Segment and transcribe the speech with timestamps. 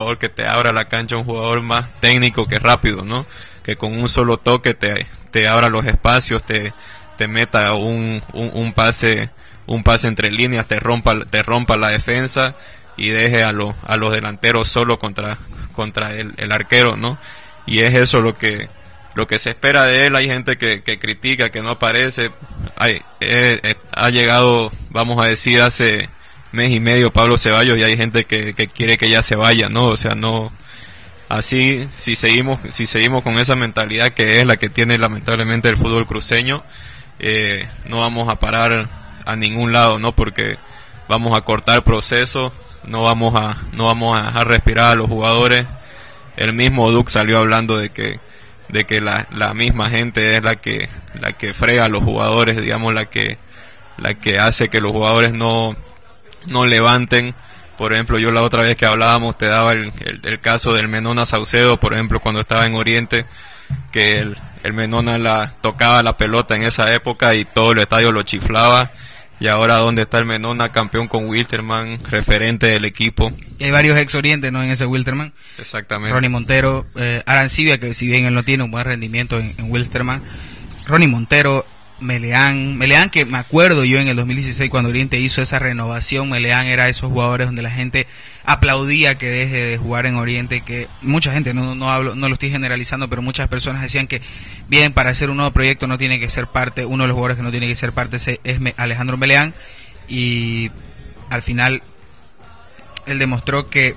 [0.00, 3.26] jugador que te abra la cancha, un jugador más técnico que rápido, ¿no?
[3.64, 6.72] Que con un solo toque te, te abra los espacios, te,
[7.16, 9.30] te meta un, un, pase
[9.66, 12.54] un pase entre líneas, te rompa, te rompa la defensa
[12.96, 15.36] y deje a, los a los delanteros solo contra,
[15.72, 17.18] contra el, el, arquero, ¿no?
[17.66, 18.68] Y es eso lo que,
[19.14, 20.14] lo que se espera de él.
[20.14, 22.30] Hay gente que, que critica, que no aparece.
[22.76, 26.08] Hay, eh, eh, ha llegado, vamos a decir, hace
[26.52, 29.86] mes y medio Pablo Ceballos y hay gente que, quiere que ya se vaya, ¿no?
[29.86, 30.52] O sea, no
[31.28, 35.76] así si seguimos si seguimos con esa mentalidad que es la que tiene lamentablemente el
[35.76, 36.64] fútbol cruceño,
[37.18, 38.88] eh, no vamos a parar
[39.26, 40.12] a ningún lado, ¿no?
[40.12, 40.56] Porque
[41.08, 42.52] vamos a cortar procesos,
[42.86, 45.66] no vamos a no vamos a dejar respirar a los jugadores.
[46.36, 48.20] El mismo Duke salió hablando de que
[48.68, 50.88] de que la, la misma gente es la que
[51.20, 53.38] la que frega a los jugadores, digamos la que
[53.98, 55.76] la que hace que los jugadores no
[56.48, 57.34] no levanten.
[57.76, 59.92] Por ejemplo, yo la otra vez que hablábamos te daba el,
[60.24, 63.24] el, caso del Menona Saucedo, por ejemplo, cuando estaba en Oriente,
[63.92, 68.10] que el, el Menona la tocaba la pelota en esa época y todo el estadio
[68.10, 68.92] lo chiflaba.
[69.40, 73.30] Y ahora dónde está el Menona, campeón con Wilterman, referente del equipo.
[73.60, 74.64] Y hay varios ex Oriente, ¿no?
[74.64, 75.32] En ese Wilterman.
[75.58, 76.12] Exactamente.
[76.12, 79.70] Ronnie Montero, eh, Arancibia, que si bien él no tiene un buen rendimiento en, en
[79.70, 80.22] Wilterman.
[80.86, 81.64] Ronnie Montero,
[82.00, 86.66] Meleán, Meleán que me acuerdo yo en el 2016 cuando Oriente hizo esa renovación, Meleán
[86.66, 88.06] era esos jugadores donde la gente
[88.44, 92.34] aplaudía que deje de jugar en Oriente, que mucha gente, no, no hablo, no lo
[92.34, 94.22] estoy generalizando, pero muchas personas decían que
[94.68, 97.36] bien, para hacer un nuevo proyecto no tiene que ser parte, uno de los jugadores
[97.36, 99.54] que no tiene que ser parte es Alejandro Meleán
[100.08, 100.70] y
[101.30, 101.82] al final
[103.06, 103.96] él demostró que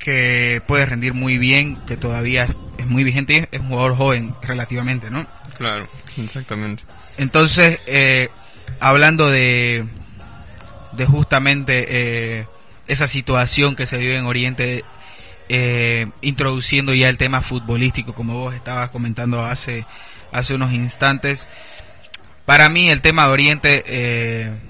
[0.00, 2.48] que puede rendir muy bien, que todavía
[2.78, 5.26] es, muy vigente, es un jugador joven relativamente, ¿no?
[5.56, 6.82] Claro, exactamente.
[7.18, 8.30] Entonces, eh,
[8.80, 9.86] hablando de,
[10.92, 12.46] de justamente eh,
[12.88, 14.84] esa situación que se vive en Oriente,
[15.50, 19.86] eh, introduciendo ya el tema futbolístico, como vos estabas comentando hace,
[20.32, 21.48] hace unos instantes,
[22.46, 24.60] para mí el tema de Oriente,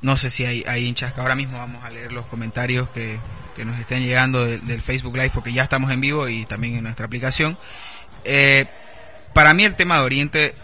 [0.00, 3.18] no sé si hay, hay hinchas que ahora mismo vamos a leer los comentarios que,
[3.60, 6.84] que nos estén llegando del, Facebook Live, porque ya estamos en vivo y también en
[6.84, 7.58] nuestra aplicación.
[8.24, 8.64] Eh,
[9.34, 10.54] para mí el tema de Oriente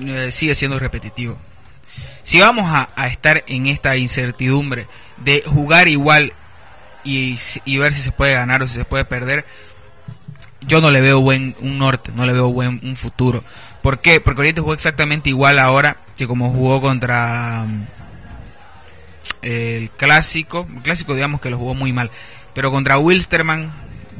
[0.00, 1.36] eh, sigue siendo repetitivo.
[2.22, 4.86] Si vamos a, estar en esta incertidumbre
[5.16, 6.32] de jugar igual
[7.02, 7.38] y,
[7.76, 9.44] ver si se puede ganar o si se puede perder,
[10.60, 13.42] yo no le veo buen un norte, no le veo buen un futuro.
[13.82, 14.20] ¿Por qué?
[14.20, 17.66] Porque Oriente jugó exactamente igual ahora que como jugó contra
[19.44, 20.66] el clásico.
[20.74, 22.10] El clásico digamos que lo jugó muy mal.
[22.54, 23.72] Pero contra Wilsterman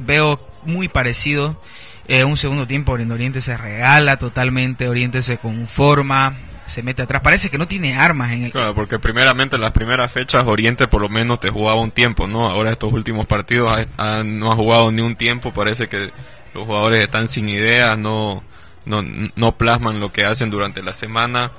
[0.07, 1.61] veo muy parecido.
[2.07, 6.37] Eh, un segundo tiempo Oriente se regala totalmente, Oriente se conforma,
[6.67, 7.23] se mete atrás.
[7.23, 8.53] Parece que no tiene armas en el.
[8.53, 12.27] Claro, porque primeramente en las primeras fechas Oriente por lo menos te jugaba un tiempo,
[12.27, 12.47] ¿no?
[12.47, 13.87] Ahora estos últimos partidos
[14.25, 15.53] no ha jugado ni un tiempo.
[15.53, 16.11] Parece que
[16.53, 18.43] los jugadores están sin ideas, no,
[18.85, 19.03] no,
[19.35, 21.53] no plasman lo que hacen durante la semana.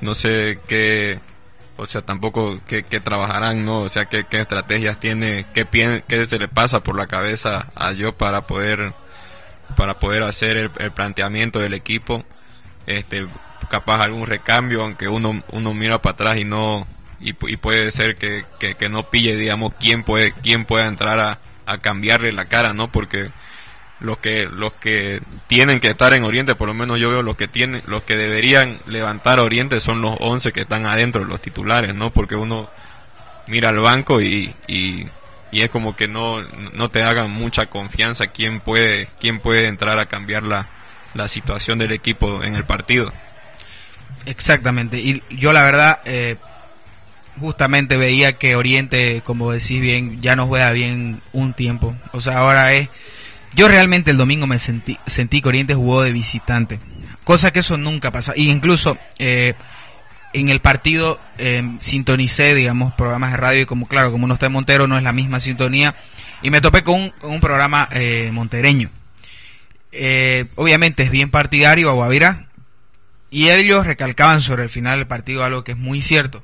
[0.00, 1.20] No sé qué.
[1.76, 3.80] O sea, tampoco qué, trabajarán, ¿no?
[3.80, 5.66] O sea, qué, qué estrategias tiene, qué,
[6.06, 8.94] qué se le pasa por la cabeza a yo para poder
[9.76, 12.24] para poder hacer el, planteamiento del equipo.
[12.86, 13.26] Este,
[13.68, 16.86] capaz algún recambio, aunque uno, uno mira para atrás y no
[17.20, 21.78] y, puede ser que, que, no pille, digamos, quién puede, quién pueda entrar a, a
[21.78, 22.92] cambiarle la cara, ¿no?
[22.92, 23.30] Porque
[24.04, 27.36] los que los que tienen que estar en Oriente, por lo menos yo veo los
[27.36, 31.94] que tienen, los que deberían levantar Oriente son los 11 que están adentro, los titulares,
[31.94, 32.12] ¿no?
[32.12, 32.70] Porque uno
[33.46, 35.06] mira al banco y, y
[35.54, 36.42] y es como que no,
[36.72, 40.68] no te hagan mucha confianza quién puede, quién puede entrar a cambiar la,
[41.14, 43.12] la situación del equipo en el partido.
[44.26, 46.36] Exactamente, y yo la verdad eh,
[47.38, 51.94] justamente veía que Oriente, como decís bien, ya no juega bien un tiempo.
[52.12, 52.88] O sea, ahora es...
[53.54, 56.80] Yo realmente el domingo me sentí, sentí que Oriente jugó de visitante,
[57.22, 58.32] cosa que eso nunca pasa.
[58.36, 59.54] Y incluso eh,
[60.32, 64.46] en el partido em, sintonicé, digamos, programas de radio y como, claro, como uno está
[64.46, 65.94] en Montero, no es la misma sintonía.
[66.42, 68.90] Y me topé con un, programa eh, montereño.
[69.92, 72.48] Eh, obviamente es bien partidario a Guavira.
[73.30, 76.42] Y ellos recalcaban sobre el final del partido algo que es muy cierto.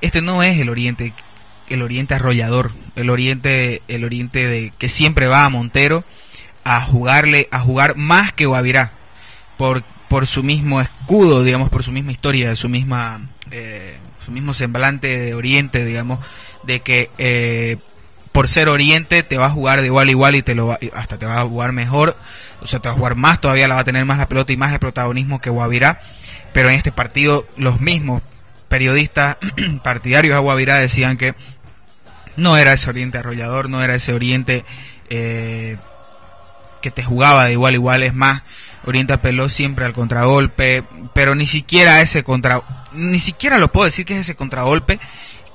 [0.00, 1.12] Este no es el Oriente,
[1.68, 6.04] el Oriente arrollador, el Oriente, el Oriente de que siempre va a Montero
[6.64, 8.92] a jugarle, a jugar más que Guavirá.
[9.56, 14.52] Por, por su mismo escudo, digamos, por su misma historia, su misma, eh, su mismo
[14.54, 16.18] semblante de Oriente, digamos,
[16.64, 17.76] de que eh,
[18.32, 21.18] por ser Oriente te va a jugar de igual a igual y te lo hasta
[21.18, 22.16] te va a jugar mejor,
[22.60, 24.52] o sea, te va a jugar más, todavía la va a tener más la pelota
[24.52, 26.00] y más el protagonismo que Guavirá,
[26.52, 28.22] pero en este partido los mismos
[28.68, 29.36] periodistas
[29.84, 31.34] partidarios a Guavirá decían que
[32.36, 34.64] No era ese Oriente arrollador, no era ese Oriente
[35.10, 35.76] eh,
[36.84, 38.02] que te jugaba de igual a igual.
[38.02, 38.42] Es más,
[38.84, 40.84] Oriente apeló siempre al contragolpe,
[41.14, 45.00] pero ni siquiera ese contra, ni siquiera lo puedo decir que es ese contragolpe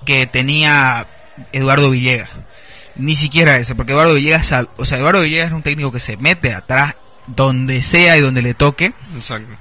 [0.07, 1.07] que tenía
[1.51, 2.31] Eduardo Villegas.
[2.95, 6.17] Ni siquiera ese, porque Eduardo Villegas, o sea, Eduardo Villegas es un técnico que se
[6.17, 6.97] mete atrás
[7.27, 8.93] donde sea y donde le toque,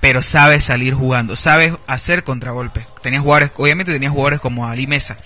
[0.00, 2.86] pero sabe salir jugando, sabe hacer contragolpes.
[3.02, 5.18] Tenía jugadores, obviamente tenía jugadores como Ali Mesa,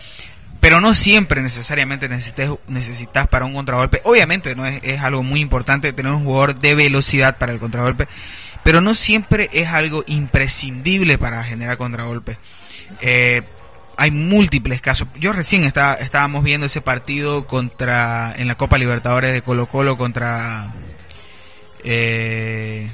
[0.63, 4.01] pero no siempre necesariamente necesitas, necesitas para un contragolpe.
[4.05, 8.07] Obviamente no es, algo muy importante tener un jugador de velocidad para el contragolpe,
[8.63, 12.39] pero no siempre es algo imprescindible para generar contragolpe.
[13.01, 13.43] Eh,
[13.97, 15.09] hay múltiples casos.
[15.17, 19.99] Yo recién estaba, estábamos viendo ese partido contra en la Copa Libertadores de Colo Colo
[19.99, 20.73] contra
[21.83, 22.89] eh,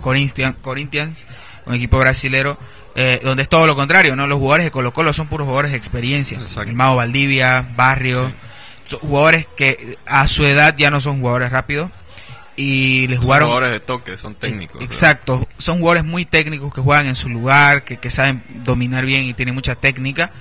[0.00, 0.54] Corinthians.
[0.62, 1.18] Corinthians,
[1.66, 2.56] un equipo brasilero,
[2.98, 4.26] eh, donde es todo lo contrario, ¿no?
[4.26, 6.40] Los jugadores de Colo Colo son puros jugadores de experiencia.
[6.64, 8.32] El Mago Valdivia, Barrio,
[9.02, 11.90] jugadores que a su edad ya no son jugadores rápidos
[12.56, 15.46] y les jugaron jugadores de toque son técnicos exacto.
[15.58, 19.34] Son jugadores muy técnicos que juegan en su lugar que, que, saben dominar bien y
[19.34, 20.32] tienen mucha técnica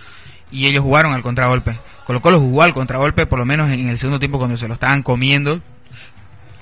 [0.50, 1.78] y ellos jugaron al contragolpe.
[2.06, 4.76] Colo Colo jugó al contragolpe por lo menos en el segundo tiempo cuando se lo
[4.76, 5.60] estaban comiendo.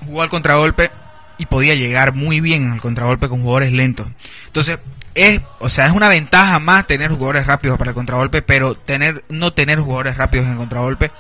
[0.06, 0.90] Jugó al contragolpe
[1.38, 4.08] y podía llegar muy bien al contragolpe con jugadores lentos.
[4.48, 4.80] Entonces,
[5.16, 9.24] es, o sea, es una ventaja más tener jugadores rápidos para el contragolpe, pero tener,
[9.30, 11.12] no tener jugadores rápidos en contragolpe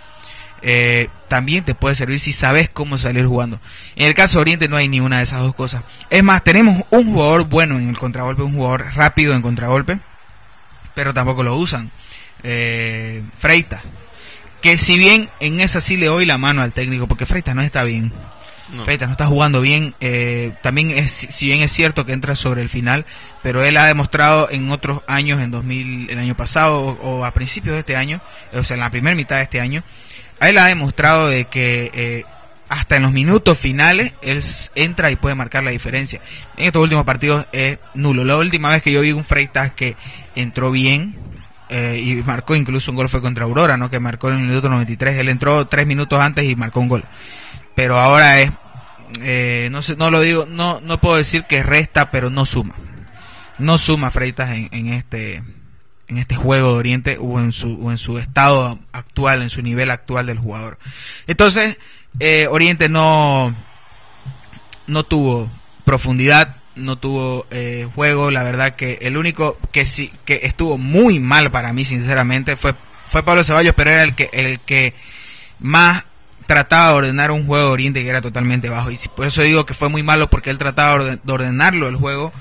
[0.65, 3.59] eh, también te puede servir si sabes cómo salir jugando.
[3.97, 5.83] En el caso de Oriente no hay ninguna de esas dos cosas.
[6.09, 9.99] Es más, tenemos un jugador bueno en el contragolpe, un jugador rápido en contragolpe,
[10.95, 11.91] pero tampoco lo usan.
[12.43, 13.83] Eh, Freita.
[14.61, 17.61] Que si bien en esa sí le doy la mano al técnico, porque Freita no
[17.61, 18.13] está bien.
[18.73, 18.85] No.
[18.85, 19.95] no está jugando bien.
[19.99, 23.05] Eh, también es, si bien es cierto que entra sobre el final,
[23.41, 27.73] pero él ha demostrado en otros años, en 2000, el año pasado o, a principios
[27.73, 28.21] de este año,
[28.53, 29.83] o sea, en la primera mitad de este año,
[30.41, 32.25] él ha demostrado de que eh,
[32.67, 34.43] hasta en los minutos finales él
[34.75, 36.19] entra y puede marcar la diferencia.
[36.57, 38.23] En estos últimos partidos es nulo.
[38.23, 39.95] La última vez que yo vi un Freitas que
[40.35, 41.15] entró bien,
[41.69, 43.89] eh, y marcó incluso un gol fue contra Aurora, ¿no?
[43.89, 45.17] Que marcó en el minuto 93.
[45.17, 47.05] Él entró tres minutos antes y marcó un gol.
[47.73, 48.51] Pero ahora es
[49.21, 52.75] eh, no sé, no lo digo, no, no puedo decir que resta, pero no suma.
[53.59, 55.43] No suma Freitas en, este
[56.07, 59.91] en este juego de Oriente o en su en su estado actual, en su nivel
[59.91, 60.79] actual del jugador.
[61.27, 61.77] Entonces,
[62.19, 63.55] eh, Oriente no
[64.87, 65.51] no tuvo
[65.85, 71.19] profundidad, no tuvo eh, juego, la verdad que el único que sí que estuvo muy
[71.19, 72.75] mal para mí sinceramente fue
[73.05, 74.95] fue Pablo Ceballos, pero era el que el que
[75.59, 76.05] más
[76.45, 78.91] trataba de ordenar un juego de Oriente que era totalmente bajo.
[78.91, 82.31] Y por eso digo que fue muy malo porque él trataba de ordenarlo el juego,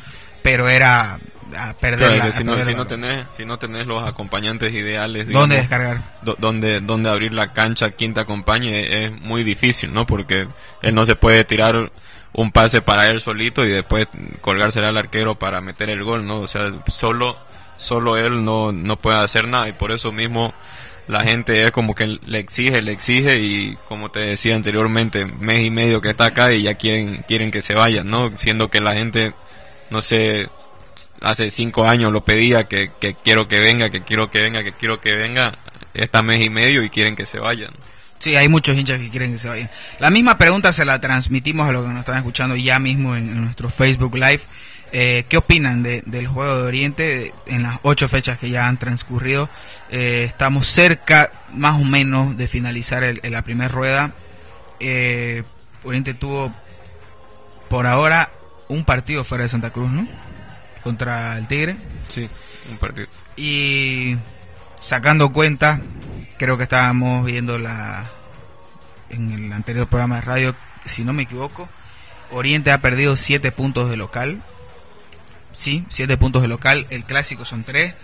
[0.43, 1.19] pero era
[1.57, 6.03] a perder si, no, si, no tenés, si no tenés los acompañantes ideales, ¿dónde descargar?
[6.23, 10.07] donde, donde abrir la cancha, quien te acompañe, es muy difícil, ¿no?
[10.07, 10.49] Porque
[10.83, 11.93] él no se puede tirar
[12.33, 14.09] un pase para él solito y después
[14.41, 16.41] colgársela al arquero para meter el gol, ¿no?
[16.41, 17.37] O sea, solo,
[17.77, 20.55] solo él no, no puede hacer nada y por eso mismo
[21.09, 25.65] la gente es como que le exige, le exige y como te decía anteriormente, mes
[25.65, 28.37] y medio que está acá y ya quieren, quieren que se vayan, ¿no?
[28.39, 29.33] Siendo que la gente,
[29.91, 30.49] no sé,
[31.21, 34.73] hace cinco años lo pedía que, que quiero que venga, que quiero que venga, que
[34.73, 35.53] quiero que venga,
[35.95, 37.73] está mes y medio y quieren que se vayan.
[38.21, 39.71] Sí, hay muchos hinchas que quieren que se vayan.
[39.99, 43.43] La misma pregunta se la transmitimos a los que nos están escuchando ya mismo en
[43.43, 44.43] nuestro Facebook Live.
[44.95, 49.49] Eh, ¿Qué opinan del juego de Oriente en las ocho fechas que ya han transcurrido?
[49.91, 54.13] Eh, estamos cerca, más o menos, de finalizar la primera rueda.
[54.81, 55.45] Eh,
[55.83, 56.53] Oriente tuvo,
[57.71, 58.31] por ahora,
[58.69, 60.07] un partido fuera de Santa Cruz, ¿no?
[60.85, 61.77] Contra el Tigre.
[62.09, 62.29] Sí,
[62.71, 63.09] un partido.
[63.37, 64.19] Y
[64.83, 65.81] sacando cuenta,
[66.37, 68.11] creo que estábamos viendo la
[69.09, 71.69] en el anterior programa de radio, si no me equivoco,
[72.31, 74.43] Oriente ha perdido siete puntos de local
[75.53, 76.87] sí, 7 puntos de local.
[76.91, 77.95] El clásico son 3.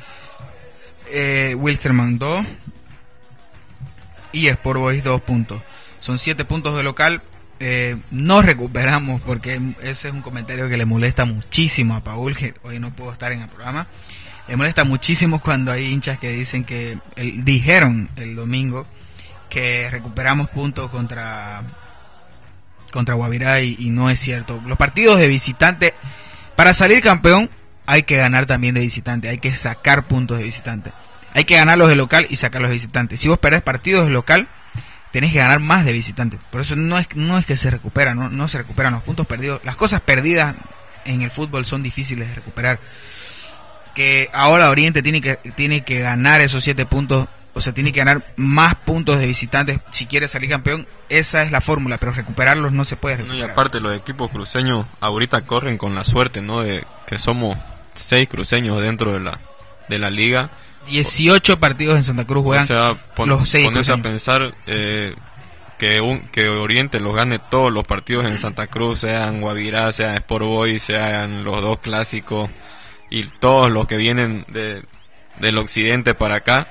[1.10, 2.46] Eh, Wilstermann 2.
[4.32, 5.62] Y Sport Boys 2 puntos.
[6.00, 7.22] Son 7 puntos de local.
[7.60, 12.54] Eh, no recuperamos porque ese es un comentario que le molesta muchísimo a Paul, que
[12.62, 13.88] hoy no puedo estar en el programa.
[14.46, 18.86] Le molesta muchísimo cuando hay hinchas que dicen que dijeron el domingo
[19.50, 21.62] que recuperamos puntos contra
[22.90, 24.62] contra Guavirá y, y, no es cierto.
[24.64, 25.94] Los partidos de visitante
[26.58, 27.50] para salir campeón
[27.86, 30.90] hay que ganar también de visitante, hay que sacar puntos de visitante.
[31.32, 33.16] Hay que ganar los de local y sacar los de visitante.
[33.16, 34.48] Si vos perdés partidos de local,
[35.12, 36.36] tenés que ganar más de visitante.
[36.50, 39.24] Por eso no es, no es que se recupera, no, no se recuperan los puntos
[39.24, 39.60] perdidos.
[39.62, 40.56] Las cosas perdidas
[41.04, 42.80] en el fútbol son difíciles de recuperar.
[43.94, 47.98] Que ahora Oriente tiene que, tiene que ganar esos siete puntos o sea, tiene que
[47.98, 50.86] ganar más puntos de visitantes si quiere salir campeón.
[51.08, 55.42] Esa es la fórmula, pero recuperarlos no se puede y aparte los equipos cruceños ahorita
[55.42, 56.60] corren con la suerte, ¿no?
[56.60, 57.58] De que somos
[57.94, 59.38] seis cruceños dentro de la,
[59.88, 60.50] de la liga.
[60.88, 62.96] 18 partidos en Santa Cruz juegan o sea,
[63.26, 65.14] los seis ponerse a pensar eh,
[65.78, 70.14] que, un, que Oriente los gane todos los partidos en Santa Cruz, sean Guavirá, sean
[70.14, 72.48] Sport Boys, sean los dos clásicos
[73.10, 74.84] y todos los que vienen de,
[75.40, 76.68] del occidente para acá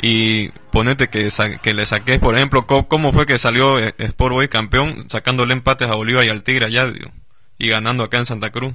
[0.00, 1.28] y ponete que,
[1.62, 5.88] que le saques, por ejemplo, cómo fue que salió eh, Sport Boy campeón sacándole empates
[5.88, 6.86] a Bolívar y al Tigre allá
[7.58, 8.74] y ganando acá en Santa Cruz.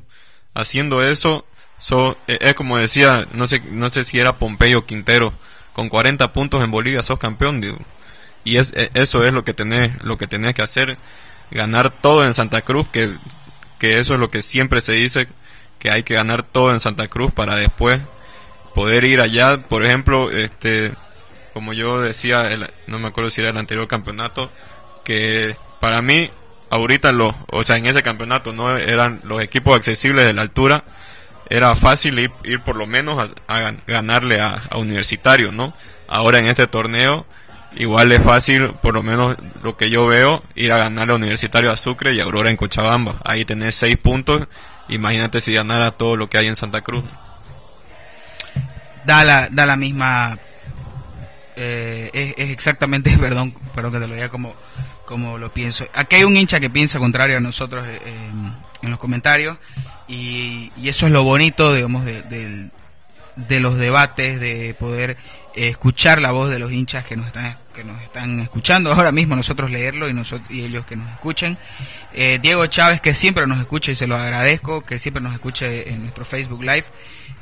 [0.53, 1.45] Haciendo eso,
[1.77, 5.33] so, e, es como decía, no sé, no sé si era Pompeyo Quintero,
[5.73, 7.77] con 40 puntos en Bolivia sos campeón, digo.
[8.43, 10.97] Y es, e, eso es lo que tenés, lo que tenés que hacer,
[11.51, 13.15] ganar todo en Santa Cruz, que,
[13.79, 15.27] que eso es lo que siempre se dice,
[15.79, 18.01] que hay que ganar todo en Santa Cruz para después
[18.73, 20.93] poder ir allá, por ejemplo, este,
[21.53, 22.49] como yo decía,
[22.87, 24.51] no me acuerdo si era el anterior campeonato,
[25.03, 26.29] que para mí,
[26.69, 30.83] ahorita, los, o sea, en ese campeonato no eran los equipos accesibles de la altura,
[31.49, 35.73] era fácil ir, ir por lo menos a, ganarle a, Universitario, ¿no?
[36.07, 37.25] Ahora en este torneo,
[37.75, 41.71] igual es fácil, por lo menos lo que yo veo, ir a ganarle a Universitario
[41.71, 43.17] a Sucre y Aurora en Cochabamba.
[43.25, 44.47] Ahí tenés seis puntos,
[44.87, 47.03] imagínate si ganara todo lo que hay en Santa Cruz.
[49.03, 50.37] Da la, da la misma
[51.55, 54.55] eh, es, exactamente, perdón, perdón que te lo diga como,
[55.05, 55.85] como lo pienso.
[55.93, 57.99] Aquí hay un hincha que piensa contrario a nosotros eh,
[58.81, 59.57] en los comentarios
[60.07, 62.69] y, eso es lo bonito, digamos, de,
[63.35, 65.17] de, los debates, de poder
[65.55, 68.91] escuchar la voz de los hinchas que nos están que nos están escuchando.
[68.93, 71.57] Ahora mismo nosotros leerlo y nosotros y ellos que nos escuchen.
[72.13, 75.89] Eh, Diego Chávez que siempre nos escucha y se lo agradezco que siempre nos escuche
[75.89, 76.85] en nuestro Facebook Live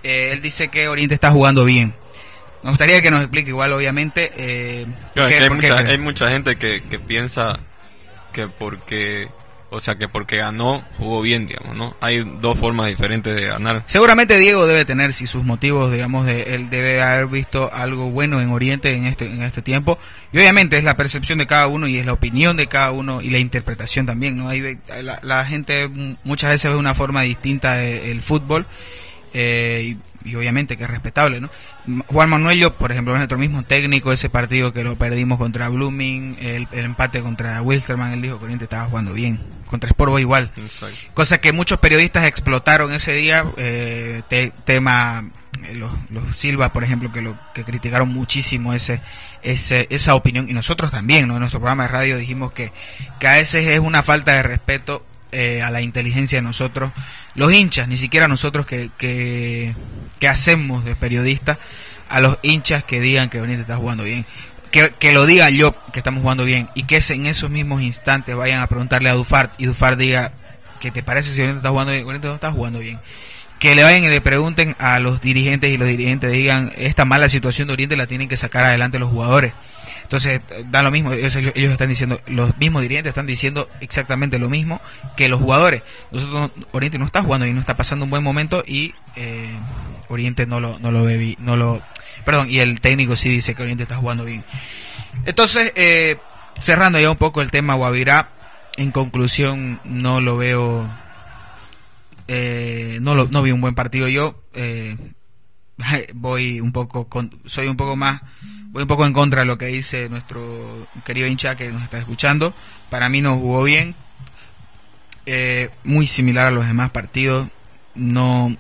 [0.04, 1.94] él dice que Oriente está jugando bien
[2.64, 4.32] me gustaría que nos explique igual, obviamente.
[4.38, 4.86] Eh,
[5.16, 7.60] hay, mucha, hay mucha gente que, que piensa
[8.34, 9.30] que porque
[9.72, 11.96] o sea que porque ganó, jugó bien, digamos, ¿no?
[12.02, 13.84] Hay dos formas diferentes de ganar.
[13.86, 18.42] Seguramente Diego debe tener si sus motivos, digamos, de él debe haber visto algo bueno
[18.42, 20.00] en Oriente en este en este tiempo.
[20.34, 23.22] Y obviamente es la percepción de cada uno y es la opinión de cada uno
[23.22, 24.50] y la interpretación también, ¿no?
[24.50, 25.88] Hay, la, la gente
[26.24, 28.66] muchas veces ve una forma distinta el fútbol
[29.34, 31.50] eh, y, obviamente que es respetable, ¿no?
[32.08, 36.68] Juan Manuel, por ejemplo, nuestro mismo técnico, ese partido que lo perdimos contra Blooming, el,
[36.72, 40.52] empate contra Wilstermann, él dijo que Oriente estaba jugando bien, contra Sporbo igual.
[41.14, 44.22] Cosa que muchos periodistas explotaron ese día, eh,
[44.66, 45.30] tema
[45.66, 49.02] eh, los, los, Silva, por ejemplo, que lo que criticaron muchísimo ese,
[49.42, 51.36] ese, esa opinión y nosotros también, ¿no?
[51.36, 52.72] En nuestro programa de radio dijimos que,
[53.20, 56.92] que a veces es una falta de respeto eh, a la inteligencia de nosotros,
[57.36, 59.76] los hinchas, ni siquiera nosotros que, que,
[60.28, 61.58] hacemos de periodistas,
[62.08, 64.26] a los hinchas que digan que Benítez está jugando bien.
[64.72, 68.36] Que, que, lo diga yo que estamos jugando bien y que en esos mismos instantes
[68.36, 70.32] vayan a preguntarle a Dufart y Dufart diga
[70.80, 73.00] que te parece si Benítez está jugando bien, Benítez no está jugando bien
[73.60, 77.28] que le vayan y le pregunten a los dirigentes y los dirigentes digan esta mala
[77.28, 79.54] situación de Oriente la tienen que sacar adelante los jugadores.
[80.04, 84.82] Entonces, da lo mismo, ellos, están diciendo, los mismos dirigentes están diciendo exactamente lo mismo
[85.18, 85.84] que los jugadores.
[86.12, 89.60] Nosotros, Oriente no está jugando y no está pasando un buen momento y eh,
[90.08, 91.82] Oriente no lo, no lo ve, no lo,
[92.26, 94.46] perdón, y el técnico sí dice que Oriente está jugando bien.
[95.26, 96.18] Entonces, eh,
[96.58, 98.30] cerrando ya un poco el tema Guavirá,
[98.78, 100.90] en conclusión no lo veo
[102.32, 104.44] eh, no, lo, no vi un buen partido yo.
[104.54, 104.96] Eh,
[106.14, 107.08] voy un poco,
[107.46, 108.22] soy un poco más,
[108.68, 111.98] voy un poco en contra de lo que dice nuestro querido hincha que nos está
[111.98, 112.54] escuchando.
[112.92, 113.96] Para mí no jugó bien,
[115.26, 117.48] eh, muy similar a los demás partidos.
[117.96, 118.56] No,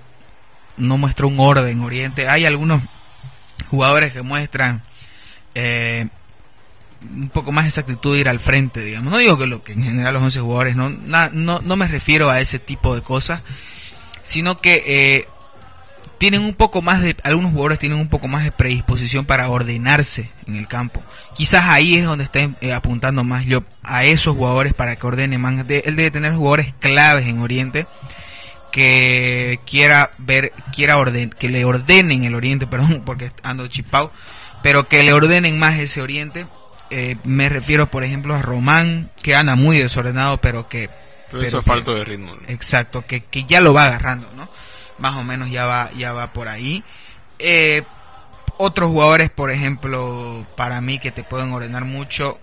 [0.75, 2.27] no muestra un orden Oriente.
[2.27, 2.81] Hay algunos
[3.69, 4.81] jugadores que muestran
[7.01, 9.11] un poco más esa actitud de ir al frente, digamos.
[9.11, 12.29] No digo que lo que en general los 11 jugadores, no, no, no me refiero
[12.29, 13.41] a ese tipo de cosas,
[14.23, 15.27] sino que eh,
[16.19, 20.29] tienen un poco más de, algunos jugadores tienen un poco más de predisposición para ordenarse
[20.45, 21.01] en el campo.
[21.33, 25.41] Quizás ahí es donde está eh, apuntando más yo a esos jugadores para que ordenen
[25.41, 25.57] más.
[25.59, 25.65] él
[25.95, 27.87] debe tener jugadores claves en Oriente
[28.71, 34.11] que quiera ver, quiera orden, que le ordenen el Oriente, perdón, porque ando chipao,
[34.61, 36.45] pero que le ordenen más ese Oriente
[36.89, 40.89] eh, me refiero, por ejemplo, a Román, que anda muy desordenado, pero que...
[41.31, 42.35] Pero, eso es falta de ritmo.
[42.47, 44.49] Exacto, que, que, ya lo va agarrando, ¿no?
[44.97, 46.83] Más o menos ya va, ya va por ahí.
[47.37, 47.83] Eh,
[48.57, 52.39] otros jugadores, por ejemplo, para mí que te pueden ordenar mucho,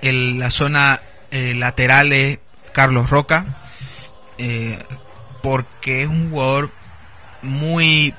[0.00, 2.38] en la zona eh, lateral es
[2.72, 3.46] Carlos Roca,
[5.42, 6.70] porque es un jugador
[7.42, 8.14] muy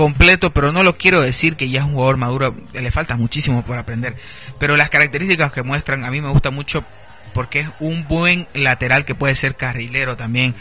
[0.00, 3.66] completo, pero no lo quiero decir que ya es un jugador maduro, le falta muchísimo
[3.66, 4.16] por aprender.
[4.58, 6.86] Pero las características que muestran a mí me gusta mucho
[7.34, 10.54] porque es un buen lateral que puede ser carrilero también.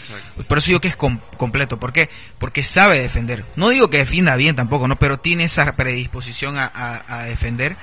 [0.50, 1.79] Por eso digo que es completo.
[1.79, 2.10] ¿Por qué?
[2.38, 3.46] Porque sabe defender.
[3.55, 5.00] No digo que defienda bien tampoco, ¿no?
[5.00, 7.77] Pero tiene esa predisposición a, defender.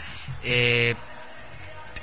[0.45, 0.95] Eh,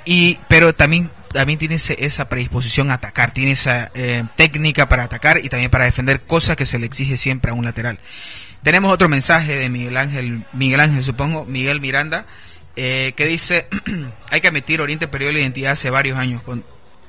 [0.04, 3.30] y, pero también, también tiene esa predisposición a atacar.
[3.30, 7.16] Tiene esa eh, técnica para atacar y también para defender, cosas que se le exige
[7.16, 8.00] siempre a un lateral.
[8.64, 12.24] Tenemos otro mensaje de Miguel Ángel, Miguel Ángel supongo, Miguel Miranda.
[12.76, 13.68] Eh, que dice,
[14.30, 16.42] hay que admitir, Oriente perdió la identidad hace varios años.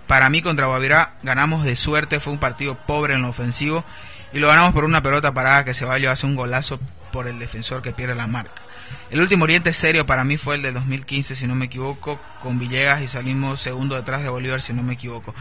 [0.05, 3.85] Para mí contra Guavirá ganamos de suerte, fue un partido pobre en lo ofensivo
[4.33, 6.77] y lo ganamos por una pelota parada que se Ceballos hace un golazo
[7.13, 8.61] por el defensor que pierde la marca.
[9.09, 12.59] El último Oriente serio para mí fue el de 2015, si no me equivoco, con
[12.59, 15.33] Villegas y salimos segundo detrás de Bolívar, si no me equivoco.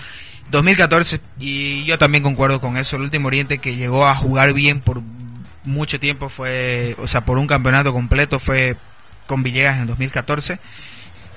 [0.51, 4.81] 2014, y yo también concuerdo con eso, el último Oriente que llegó a jugar bien
[4.81, 5.03] por
[5.65, 8.77] mucho tiempo fue, o sea, por un campeonato completo fue
[9.27, 10.59] con Villegas en 2014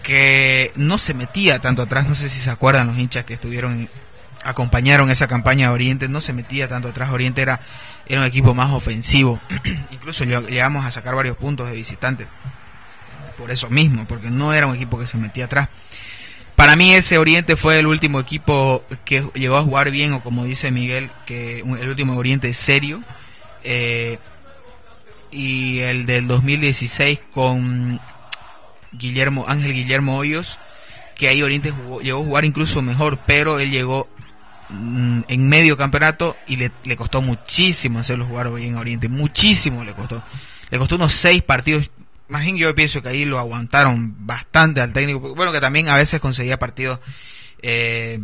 [0.03, 3.89] que no se metía tanto atrás, no sé si se acuerdan los hinchas que estuvieron
[4.43, 7.60] acompañaron esa campaña de Oriente, no se metía tanto atrás, Oriente era,
[8.07, 9.41] era un equipo más ofensivo,
[9.91, 12.27] incluso llegamos a sacar varios puntos de visitante,
[13.38, 15.69] por eso mismo, porque no era un equipo que se metía atrás.
[16.55, 20.46] Para mí ese Oriente fue el último equipo que llegó a jugar bien, o como
[20.46, 23.01] dice Miguel, que el último Oriente serio,
[23.69, 24.17] eh,
[25.29, 28.00] y el del 2016 con
[28.93, 30.57] Guillermo, Ángel Guillermo Hoyos,
[31.15, 34.07] que ahí Oriente llegó a jugar incluso mejor, pero él llegó
[34.69, 39.93] mm, en medio campeonato y le, costó muchísimo hacerlo jugar hoy en Oriente, muchísimo le
[39.93, 40.24] costó.
[40.69, 41.91] Le costó unos seis partidos.
[42.29, 45.36] Bien yo pienso que ahí lo aguantaron bastante al técnico.
[45.36, 47.00] Bueno, que también a veces conseguía partidos
[47.62, 48.19] eh,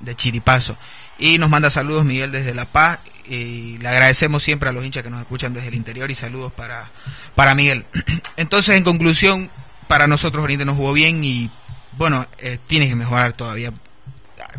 [0.00, 0.78] de chiripazo.
[1.18, 5.02] Y nos manda saludos Miguel desde La Paz y le agradecemos siempre a los hinchas
[5.02, 6.90] que nos escuchan desde el interior y saludos para,
[7.34, 7.84] para Miguel.
[8.36, 9.50] Entonces, en conclusión,
[9.88, 11.50] para nosotros Oriente no jugó bien y
[11.92, 13.72] bueno, eh, tiene que mejorar todavía.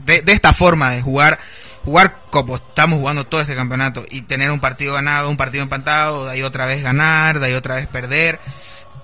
[0.05, 1.39] De, esta forma de jugar,
[1.85, 6.25] jugar como estamos jugando todo este campeonato y tener un partido ganado, un partido empatado,
[6.25, 8.39] de ahí otra vez ganar, de ahí otra vez perder,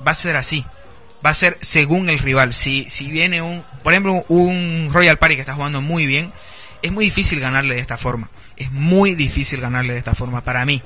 [0.06, 0.66] va a ser así.
[1.26, 2.54] Va a ser según el rival.
[2.54, 6.34] Si, si viene un, por ejemplo, un Royal Party que está jugando muy bien,
[6.86, 8.30] es muy difícil ganarle de esta forma.
[8.58, 10.82] Es muy difícil ganarle de esta forma para mí.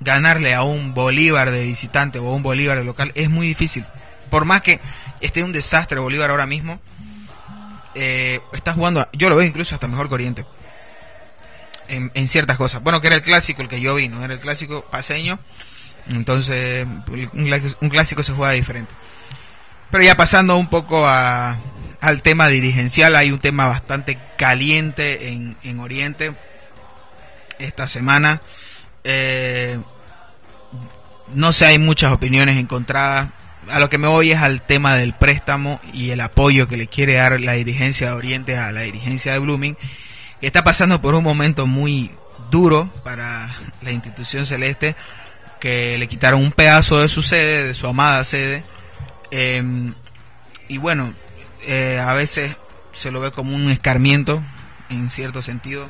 [0.00, 3.84] Ganarle a un Bolívar de visitante o a un Bolívar de local es muy difícil
[4.30, 4.80] por más que
[5.20, 6.80] esté un desastre Bolívar ahora mismo,
[7.94, 10.46] eh, está jugando, yo lo veo incluso hasta mejor que Oriente.
[11.88, 12.84] En, ciertas cosas.
[12.84, 14.24] Bueno, que era el clásico el que yo vi, ¿no?
[14.24, 15.40] Era el clásico paseño.
[16.08, 18.92] Entonces, un, clásico se juega diferente.
[19.90, 21.58] Pero ya pasando un poco a,
[22.00, 26.32] al tema dirigencial, hay un tema bastante caliente en, en Oriente
[27.58, 28.40] esta semana.
[29.04, 29.78] Eh,
[31.34, 33.28] no sé, hay muchas opiniones encontradas.
[33.68, 36.88] A lo que me voy es al tema del préstamo y el apoyo que le
[36.88, 39.76] quiere dar la dirigencia de Oriente a la dirigencia de Blooming,
[40.40, 42.10] está pasando por un momento muy
[42.50, 44.96] duro para la institución celeste,
[45.60, 48.64] que le quitaron un pedazo de su sede, de su amada sede,
[49.30, 49.94] em,
[50.66, 51.14] y bueno,
[51.62, 52.56] eh, a veces
[52.92, 54.42] se lo ve como un escarmiento,
[54.88, 55.88] en cierto sentido,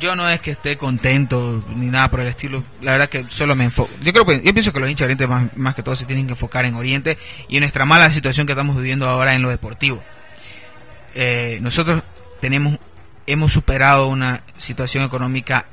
[0.00, 2.64] yo no es que esté contento ni nada por el estilo.
[2.80, 3.90] La verdad que solo me enfoco.
[4.02, 6.04] Yo creo que yo pienso que los hinchas de Oriente más, más que todo se
[6.04, 7.18] tienen que enfocar en Oriente
[7.48, 10.02] y en nuestra mala situación que estamos viviendo ahora en lo deportivo.
[11.14, 12.02] Eh, nosotros
[12.40, 12.78] tenemos
[13.26, 15.66] hemos superado una situación económica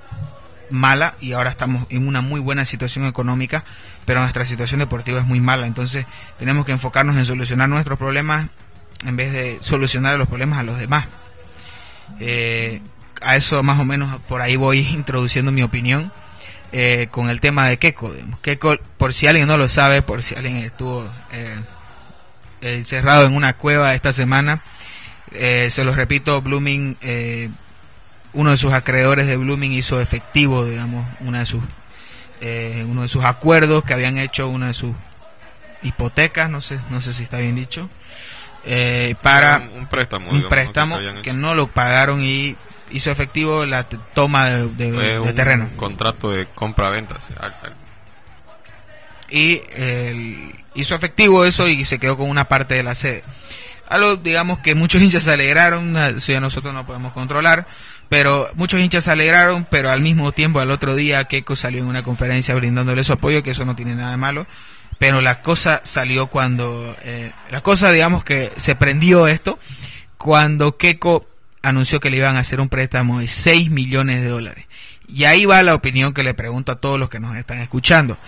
[0.70, 3.66] mala y ahora estamos en una muy buena situación económica,
[4.06, 5.68] pero nuestra situación deportiva es muy mala.
[5.68, 6.06] Entonces
[6.40, 8.48] tenemos que enfocarnos en solucionar nuestros problemas
[9.06, 11.08] en vez de solucionar los problemas a los demás.
[12.20, 12.82] Eh,
[13.22, 16.12] a eso más o menos por ahí voy introduciendo mi opinión
[16.74, 18.14] eh, con el tema de Keiko.
[18.42, 21.60] Keiko, por si alguien no lo sabe, por si alguien estuvo eh,
[22.62, 24.64] encerrado en una cueva esta semana,
[25.34, 26.98] eh, se lo repito, Blooming,
[28.34, 31.62] uno de sus acreedores de Blooming hizo efectivo, digamos, una de sus,
[32.88, 34.96] uno de sus acuerdos que habían hecho, una de sus
[35.84, 37.90] hipotecas, no sé, no sé si está bien dicho.
[39.22, 42.56] Para un, préstamo, un préstamo que no lo pagaron y
[42.92, 45.70] hizo efectivo la toma de, terreno.
[45.76, 47.18] contrato de compra-venta.
[49.30, 49.62] Y
[50.76, 53.24] hizo efectivo eso y se quedó con una parte de la sede.
[53.88, 57.68] Algo, digamos, que muchos hinchas se alegraron, eso ya nosotros no podemos controlar,
[58.10, 61.88] pero muchos hinchas se alegraron, pero al mismo tiempo, al otro día, Keiko salió en
[61.88, 64.48] una conferencia brindándole su apoyo, que eso no tiene nada de malo,
[65.02, 69.58] pero la cosa salió cuando, eh, la cosa, digamos, que se prendió esto,
[70.20, 71.26] cuando Keiko
[71.64, 74.68] anunció que le iban a hacer un préstamo de 6 millones de dólares.
[75.08, 78.20] Y ahí va la opinión que le pregunto a todos los que nos están escuchando.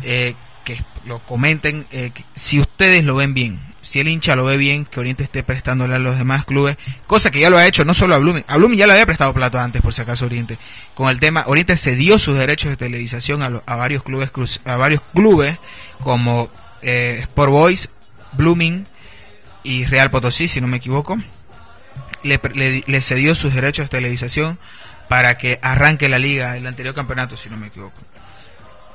[0.00, 0.32] eh,
[0.64, 4.84] que lo comenten, eh, si ustedes lo ven bien, si el hincha lo ve bien,
[4.84, 7.92] que Oriente esté prestándole a los demás clubes, cosa que ya lo ha hecho no
[7.92, 10.58] solo a Blooming, a Blooming ya le había prestado plata antes por si acaso Oriente,
[10.94, 14.30] con el tema, Oriente cedió sus derechos de televisación a, a varios clubes
[14.64, 15.58] a varios clubes
[16.02, 16.48] como
[16.80, 17.90] eh, Sport Boys,
[18.32, 18.86] Blooming
[19.64, 21.18] y Real Potosí, si no me equivoco,
[22.22, 22.40] le,
[22.86, 24.58] le cedió sus derechos de televisación
[25.08, 28.00] para que arranque la liga, el anterior campeonato, si no me equivoco.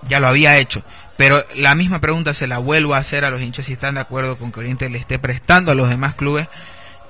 [0.07, 0.83] Ya lo había hecho.
[1.17, 4.01] Pero la misma pregunta se la vuelvo a hacer a los hinchas si están de
[4.01, 6.47] acuerdo con que Oriente le esté prestando a los demás clubes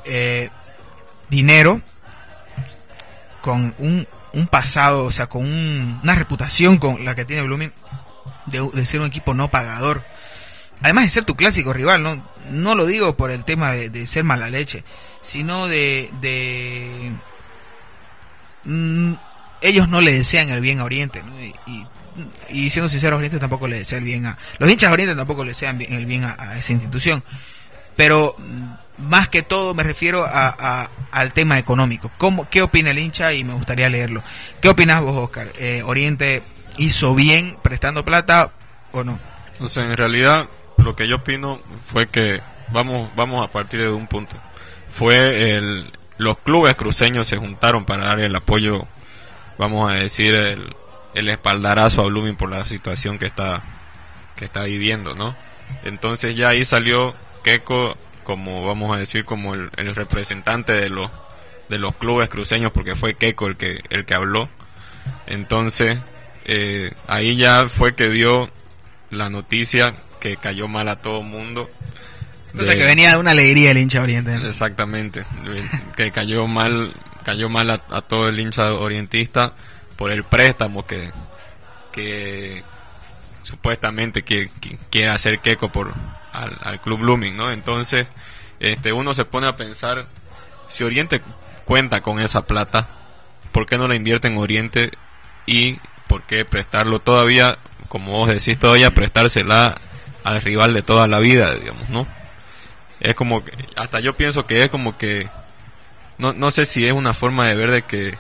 [0.06, 0.50] eh,
[1.30, 1.82] dinero
[3.42, 7.74] con un, un, pasado, o sea, con una reputación con la que tiene Blooming
[8.46, 10.06] de, ser un equipo no pagador.
[10.82, 14.24] Además de ser tu clásico rival, no, no lo digo por el tema de, ser
[14.24, 14.86] mala leche,
[15.22, 16.10] sino de...
[16.22, 17.12] de
[18.64, 19.14] mm,
[19.60, 21.34] ellos no le desean el bien a Oriente, ¿no?
[21.42, 21.86] y
[22.70, 24.38] siendo sincero, Oriente tampoco le desea el bien a.
[24.60, 27.24] Los hinchas Oriente tampoco le desean el bien a, esa institución.
[27.96, 32.12] Pero mm, más que todo me refiero a, al tema económico.
[32.18, 33.34] ¿Cómo, ¿Qué opina el hincha?
[33.34, 34.24] Y me gustaría leerlo.
[34.62, 35.50] ¿Qué opinas vos, Oscar?
[35.60, 36.44] Eh, ¿Oriente
[36.78, 38.52] hizo bien prestando plata
[38.92, 39.20] o no?
[39.60, 44.08] O en realidad lo que yo opino fue que vamos, vamos a partir de un
[44.08, 44.36] punto.
[44.92, 48.88] Fue el, los clubes cruceños se juntaron para dar el apoyo,
[49.58, 50.76] vamos a decir, el,
[51.18, 53.64] el espaldarazo a Blooming por la situación que está
[54.36, 55.36] que está viviendo, ¿no?
[55.84, 61.10] Entonces ya ahí salió Keiko como vamos a decir como el, representante de los
[61.70, 64.48] de los clubes cruceños porque fue Keiko el que el que habló.
[65.26, 65.98] Entonces
[66.46, 68.50] eh, ahí ya fue que dio
[69.10, 71.68] la noticia que cayó mal a todo el mundo.
[72.58, 74.36] O sea que venía de una alegría el hincha oriente.
[74.48, 75.26] Exactamente,
[75.96, 76.94] que cayó mal
[77.26, 79.54] cayó mal a todo el hincha orientista
[79.98, 81.12] por el préstamo que,
[81.92, 82.64] que
[83.44, 84.50] supuestamente quiere,
[84.90, 85.94] quiere hacer Keco por
[86.32, 87.52] al, club Blooming, ¿no?
[87.52, 88.08] Entonces,
[88.60, 90.06] este uno se pone a pensar
[90.70, 91.22] si Oriente
[91.66, 92.88] cuenta con esa plata,
[93.52, 94.92] ¿por qué no la invierte en Oriente
[95.46, 97.58] y por qué prestarlo todavía,
[97.88, 99.78] como vos decís, todavía prestársela
[100.24, 102.08] al rival de toda la vida, digamos, ¿no?
[103.00, 105.30] Es como que, hasta yo pienso que es como que
[106.18, 108.18] no, no sé si es una forma de ver de que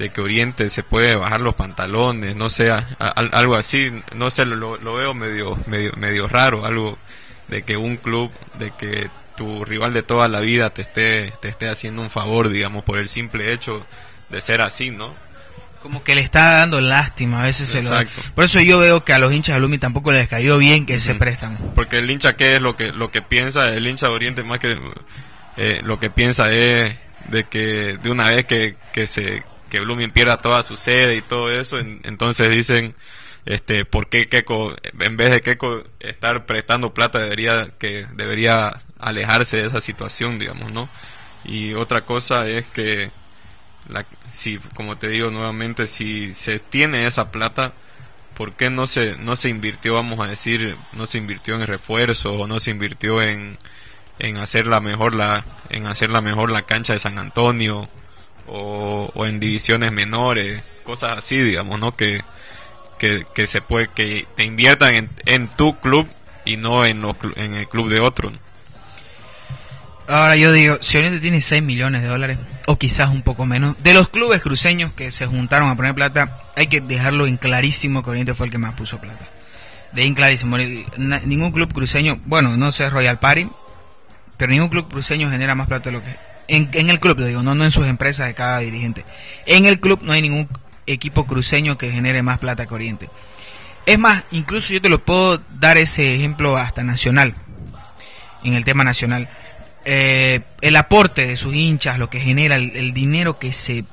[0.00, 4.78] de que Oriente se puede bajar los pantalones, no sé, algo así, no sé, lo,
[4.78, 6.96] veo medio, medio, medio raro, algo
[7.48, 11.48] de que un club, de que tu rival de toda la vida te esté, te
[11.48, 13.86] esté haciendo un favor, digamos, por el simple hecho
[14.30, 15.14] de ser así, ¿no?
[15.82, 17.90] Como que le está dando lástima, a veces se lo...
[18.34, 20.98] Por eso yo veo que a los hinchas de Lumi tampoco les cayó bien que
[20.98, 21.58] se prestan.
[21.74, 23.74] Porque el hincha, ¿qué es lo que, lo que piensa?
[23.74, 24.80] El hincha de Oriente más que...
[25.58, 26.96] Eh, lo que piensa es
[27.28, 31.22] de que de una vez que, que se que Blooming pierda toda su sede y
[31.22, 32.94] todo eso, entonces dicen,
[33.46, 39.58] este, ¿por qué Keiko, en vez de Keiko estar prestando plata, debería, que debería alejarse
[39.58, 40.90] de esa situación, digamos, ¿no?
[41.44, 43.10] Y otra cosa es que,
[43.88, 47.72] la, si, como te digo nuevamente, si se tiene esa plata,
[48.36, 52.34] ¿por qué no se, no se invirtió, vamos a decir, no se invirtió en refuerzo
[52.34, 53.58] o no se invirtió en,
[54.18, 57.88] en hacer la mejor la, en hacer la mejor la cancha de San Antonio
[58.46, 61.96] o, en divisiones menores, cosas así, digamos, ¿no?
[61.96, 62.22] Que,
[62.98, 66.06] que, se puede, que te inviertan en, en tu club
[66.44, 67.02] y no en,
[67.36, 68.32] en el club de otro.
[70.10, 73.76] Ahora yo digo, si Oriente tiene 6 millones de dólares, o quizás un poco menos,
[73.80, 78.02] de los clubes cruceños que se juntaron a poner plata, hay que dejarlo en clarísimo
[78.02, 79.30] que Oriente fue el que más puso plata.
[79.92, 80.56] De en clarísimo.
[80.58, 83.48] Ningún club cruceño, bueno, no sé Royal Party,
[84.36, 86.16] pero ningún club cruceño genera más plata de lo que
[86.50, 89.04] en, el club, digo, no, no en sus empresas de cada dirigente.
[89.46, 90.48] En el club no hay ningún
[90.86, 93.08] equipo cruceño que genere más plata que Oriente.
[93.86, 97.34] Es más, incluso yo te lo puedo dar ese ejemplo hasta nacional,
[98.42, 99.28] en el tema nacional.
[99.84, 103.84] Eh, el aporte de sus hinchas, lo que genera, el, dinero que, se,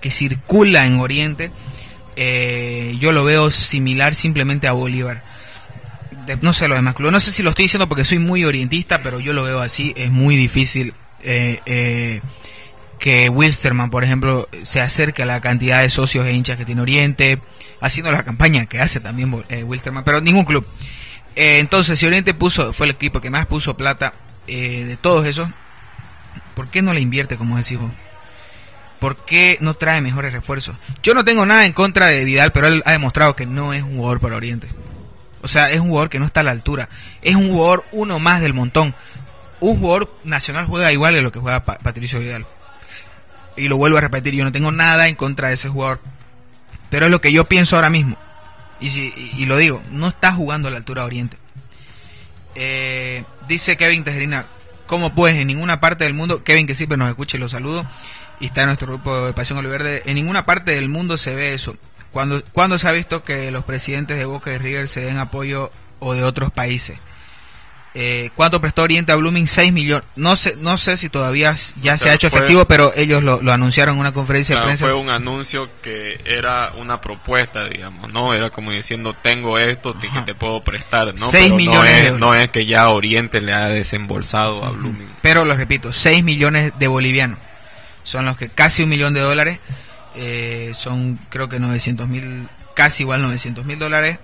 [0.00, 1.50] que circula en Oriente,
[2.16, 5.22] eh, yo lo veo similar simplemente a Bolívar.
[6.40, 9.02] no sé los demás clubes, no sé si lo estoy diciendo porque soy muy orientista,
[9.02, 12.20] pero yo lo veo así, es muy difícil eh, eh,
[12.98, 16.80] que Wilsterman, por ejemplo, se acerque a la cantidad de socios e hinchas que tiene
[16.80, 17.40] Oriente,
[17.80, 20.66] haciendo la campaña que hace también eh, Wilsterman, pero ningún club.
[21.34, 24.14] Eh, entonces, si Oriente puso, fue el equipo que más puso plata
[24.46, 25.48] de todos esos,
[26.54, 27.90] ¿por qué no le invierte, como decimos?
[29.00, 30.76] ¿Por qué no trae mejores refuerzos?
[31.02, 33.82] Yo no tengo nada en contra de Vidal, pero él ha demostrado que no es
[33.82, 34.68] un jugador para Oriente.
[35.42, 36.88] O sea, es un jugador que no está a la altura.
[37.22, 38.94] Es un jugador uno más del montón
[39.60, 42.46] un jugador nacional juega igual de lo que juega Patricio Vidal.
[43.56, 46.00] Y lo vuelvo a repetir, yo no tengo nada en contra de ese jugador.
[46.90, 48.16] Pero es lo que yo pienso ahora mismo.
[48.80, 51.36] Y, si, y, lo digo, no está jugando a la altura de Oriente.
[52.54, 54.46] Eh, dice Kevin Tejerina,
[54.86, 57.86] ¿cómo pues en ninguna parte del mundo, Kevin que siempre nos escuche, lo saludo,
[58.38, 61.54] y está en nuestro grupo de Pasión Oliverde, en ninguna parte del mundo se ve
[61.54, 61.76] eso.
[62.12, 65.70] Cuando, cuando se ha visto que los presidentes de Boca y River se den apoyo
[65.98, 66.98] o de otros países?
[67.98, 69.46] Eh, ¿Cuánto prestó Oriente a Blooming?
[69.46, 70.06] 6 millones.
[70.16, 73.94] No sé, no sé si todavía ya se ha hecho efectivo, pero ellos lo, anunciaron
[73.94, 74.84] en una conferencia de prensa.
[74.86, 78.34] Fue un anuncio que era una propuesta, digamos, ¿no?
[78.34, 81.26] Era como diciendo, tengo esto que te puedo prestar, ¿no?
[81.30, 85.08] 6 millones no es, que ya Oriente le ha desembolsado a Blooming.
[85.22, 87.38] Pero lo repito, 6 millones de bolivianos.
[88.02, 89.58] Son los que casi un millón de dólares.
[90.16, 94.18] Eh, son creo que 900 mil, casi igual 900 mil dólares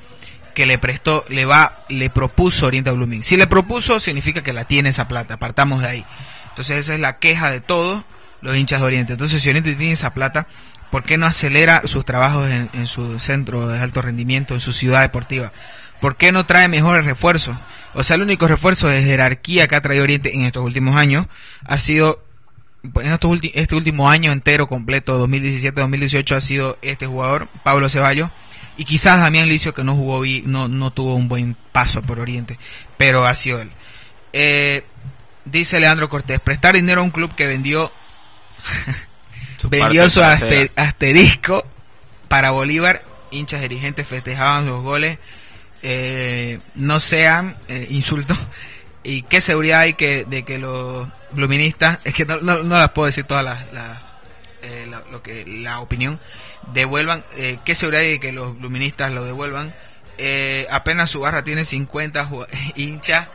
[0.55, 3.23] que le prestó, le va, le propuso Oriente a Blooming.
[3.23, 6.05] Si le propuso, significa que la tiene esa plata, partamos de ahí.
[6.51, 8.05] Entonces esa es la queja de todos
[8.41, 9.12] los hinchas de Oriente.
[9.12, 10.47] Entonces si Oriente tiene esa plata,
[10.91, 15.01] ¿por qué no acelera sus trabajos en, su centro de alto rendimiento, en su ciudad
[15.01, 15.53] deportiva?
[16.01, 17.57] ¿Por qué no trae mejores refuerzos?
[17.95, 21.27] O sea, el único refuerzo de jerarquía que ha traído Oriente en estos últimos años
[21.65, 22.23] ha sido
[22.83, 28.31] en estos este último año entero completo, 2017-2018, ha sido este jugador, Pablo Ceballos,
[28.77, 32.59] y quizás Damián Licio que no jugó no, no tuvo un buen paso por Oriente,
[32.97, 33.71] pero ha sido él.
[34.33, 34.85] Eh,
[35.45, 37.93] dice Leandro Cortés, prestar dinero a un club que vendió
[39.69, 41.67] vendió su asterisco
[42.29, 45.19] para Bolívar, hinchas dirigentes festejaban los goles,
[45.83, 48.39] eh, no sean eh, insultos.
[49.05, 53.07] ¿Y qué seguridad hay que de que los bluministas, es que no, no, las puedo
[53.07, 54.03] decir todas las,
[55.11, 56.20] lo que la opinión,
[56.72, 59.75] devuelvan, eh, seguridad hay de que los luministas lo devuelvan.
[60.18, 62.29] Eh, apenas su barra tiene 50
[62.77, 63.29] hinchas.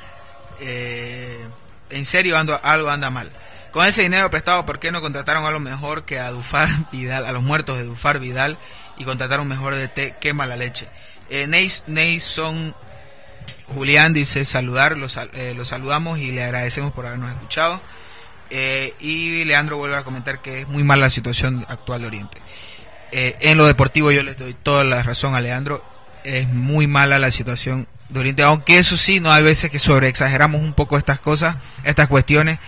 [0.59, 1.45] Eh,
[1.89, 3.31] en serio ando, algo anda mal.
[3.71, 7.25] Con ese dinero prestado, ¿por qué no contrataron a lo mejor que a Dufar Vidal,
[7.25, 8.57] a los muertos de Dufar Vidal
[8.97, 10.15] y contrataron mejor de té?
[10.19, 10.87] Qué mala leche.
[11.29, 12.75] Eh, Neyson
[13.73, 17.81] Julián dice saludar, los, eh, los saludamos y le agradecemos por habernos escuchado.
[18.49, 22.38] Eh, y Leandro vuelve a comentar que es muy mala la situación actual de Oriente.
[23.12, 25.83] Eh, en lo deportivo yo le doy toda la razón a Leandro.
[26.23, 30.62] Es muy mala la situación de Oriente, aunque eso sí, no hay veces que sobreexageramos
[30.62, 32.60] un poco estas cosas, estas cuestiones.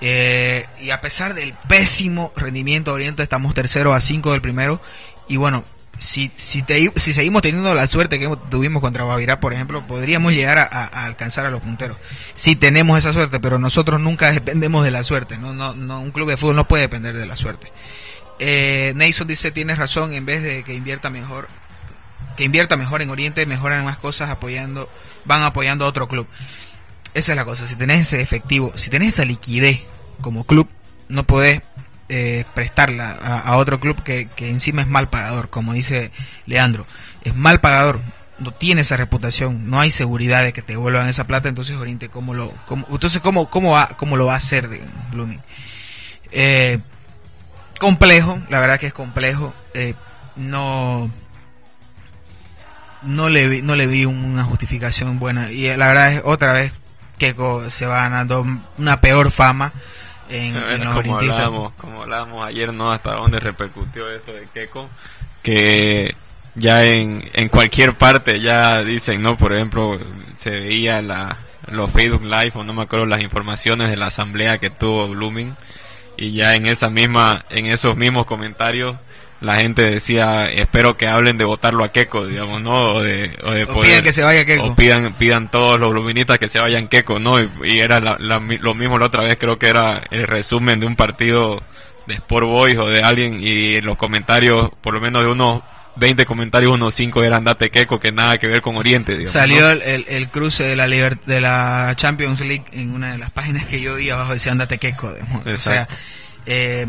[0.00, 4.80] Eh, y a pesar del pésimo rendimiento de Oriente, estamos tercero a cinco del primero.
[5.28, 5.64] Y bueno,
[5.98, 6.64] si, si,
[6.96, 11.46] si seguimos teniendo la suerte que tuvimos contra Bavirá, por ejemplo, podríamos llegar a, alcanzar
[11.46, 11.96] a los punteros.
[12.34, 15.38] Si tenemos esa suerte, pero nosotros nunca dependemos de la suerte.
[15.38, 17.72] No, no, no, un club de fútbol no puede depender de la suerte.
[18.38, 18.94] Eh,
[19.26, 21.48] dice, tienes razón, en vez de que invierta mejor,
[22.36, 24.90] que invierta mejor en Oriente, mejoran más cosas apoyando,
[25.24, 26.26] van apoyando a otro club.
[27.14, 29.80] Esa es la cosa, si tenés ese efectivo, si tenés esa liquidez
[30.20, 30.68] como club,
[31.08, 31.62] no podés
[32.08, 36.10] eh, prestarla a, otro club que, encima es mal pagador, como dice
[36.46, 36.86] Leandro.
[37.22, 38.00] Es mal pagador,
[38.38, 42.08] no tiene esa reputación, no hay seguridad de que te devuelvan esa plata, entonces Oriente,
[42.08, 45.40] ¿cómo lo, cómo, entonces, ¿cómo, cómo, va, ¿cómo lo va a hacer de Blooming?
[46.32, 46.78] Eh,
[47.78, 49.54] complejo, la verdad que es complejo.
[49.74, 49.94] Eh,
[50.36, 51.10] no
[53.02, 56.72] no le vi, no le vi una justificación buena y la verdad es otra vez
[57.18, 57.34] que
[57.70, 58.44] se va ganando
[58.78, 59.72] una peor fama
[60.28, 64.88] en, como hablábamos, como hablábamos ayer no hasta dónde repercutió esto de Keiko
[65.42, 66.14] que
[66.54, 69.98] ya en, en cualquier parte ya dicen no por ejemplo
[70.36, 71.36] se veía la
[71.68, 75.56] los Facebook Live o no me acuerdo las informaciones de la asamblea que tuvo Blooming
[76.16, 78.96] y ya en esa misma en esos mismos comentarios
[79.40, 83.50] la gente decía espero que hablen de votarlo a Keco digamos no o de, o
[83.50, 86.88] de pidan que se vaya Keco o pidan pidan todos los luministas que se vayan
[86.88, 90.86] Keco no y, era lo mismo la otra vez creo que era el resumen de
[90.86, 91.62] un partido
[92.06, 95.62] de Sport Boys o de alguien y los comentarios por lo menos de unos
[95.96, 99.28] 20 comentarios, unos 5 eran Date Queco, que nada que ver con Oriente.
[99.28, 103.64] Salió el, el, cruce de la de la Champions League en una de las páginas
[103.64, 105.14] que yo vi abajo decía Date Queco.
[105.46, 105.88] O sea,
[106.44, 106.86] eh,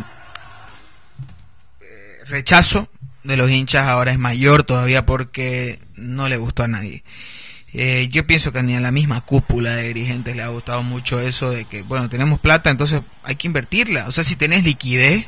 [2.29, 2.89] rechazo
[3.23, 7.03] de los hinchas ahora es mayor todavía porque no le gustó a nadie.
[7.73, 11.19] Eh, yo pienso que ni a la misma cúpula de dirigentes le ha gustado mucho
[11.19, 14.07] eso de que, bueno, tenemos plata, entonces hay que invertirla.
[14.07, 15.25] O sea, si tenés liquidez,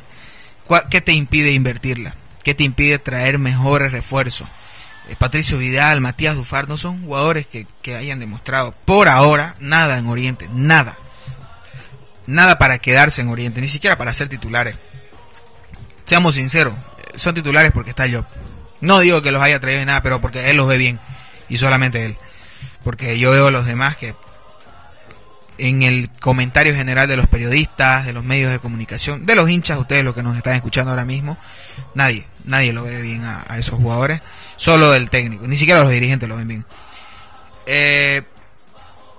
[0.90, 2.16] ¿qué te impide invertirla?
[2.42, 4.48] ¿Qué te impide traer mejores refuerzos?
[5.08, 10.06] Eh, Patricio Vidal, Matías Dufar, no son jugadores que, hayan demostrado por ahora nada en
[10.06, 10.96] Oriente, nada.
[12.26, 14.76] Nada para quedarse en Oriente, ni siquiera para ser titulares.
[16.04, 16.74] Seamos sinceros,
[17.16, 18.24] son titulares porque está yo.
[18.80, 21.00] No digo que los haya traído nada, pero porque él los ve bien.
[21.48, 22.16] Y solamente él.
[22.84, 24.14] Porque yo veo a los demás que
[25.60, 29.78] en el comentario general de los periodistas, de los medios de comunicación, de los hinchas,
[29.78, 31.36] ustedes los que nos están escuchando ahora mismo,
[31.94, 34.22] nadie, nadie lo ve bien a, esos jugadores,
[34.56, 36.64] solo el técnico, ni siquiera los dirigentes lo ven bien.
[37.66, 38.22] Eh,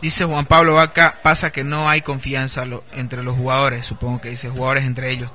[0.02, 4.50] dice Juan Pablo Vaca, pasa que no hay confianza entre los jugadores, supongo que dice
[4.50, 5.30] jugadores entre ellos.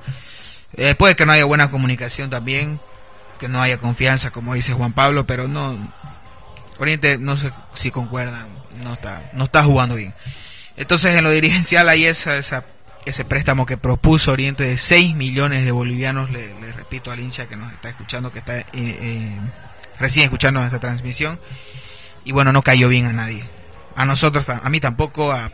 [0.73, 2.79] Eh, puede que no haya buena comunicación también,
[3.39, 5.77] que no haya confianza, como dice Juan Pablo, pero no,
[6.77, 8.49] Oriente no sé si concuerdan,
[8.83, 10.13] no está, no está jugando bien.
[10.75, 12.65] Entonces en lo dirigencial hay esa, esa,
[13.05, 17.55] ese préstamo que propuso Oriente de 6 millones de bolivianos, le, repito al hincha que
[17.55, 19.39] nos está escuchando, que está eh, eh,
[19.99, 21.39] recién escuchando esta transmisión,
[22.25, 23.43] y bueno, no cayó bien a nadie.
[23.95, 25.49] A nosotros, a mí tampoco, a,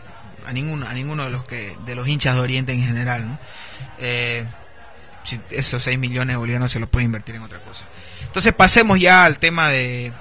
[0.45, 3.39] a ninguno, a ninguno de los que de los hinchas de Oriente en general, ¿no?
[3.99, 4.45] Eh,
[5.23, 7.85] si esos 6 millones bolivianos se los puede invertir en otra cosa.
[8.25, 10.11] Entonces pasemos ya al tema de,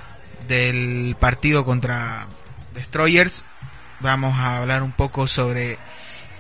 [0.49, 2.27] del partido contra
[2.75, 3.45] Destroyers.
[4.01, 5.79] Vamos a hablar un poco sobre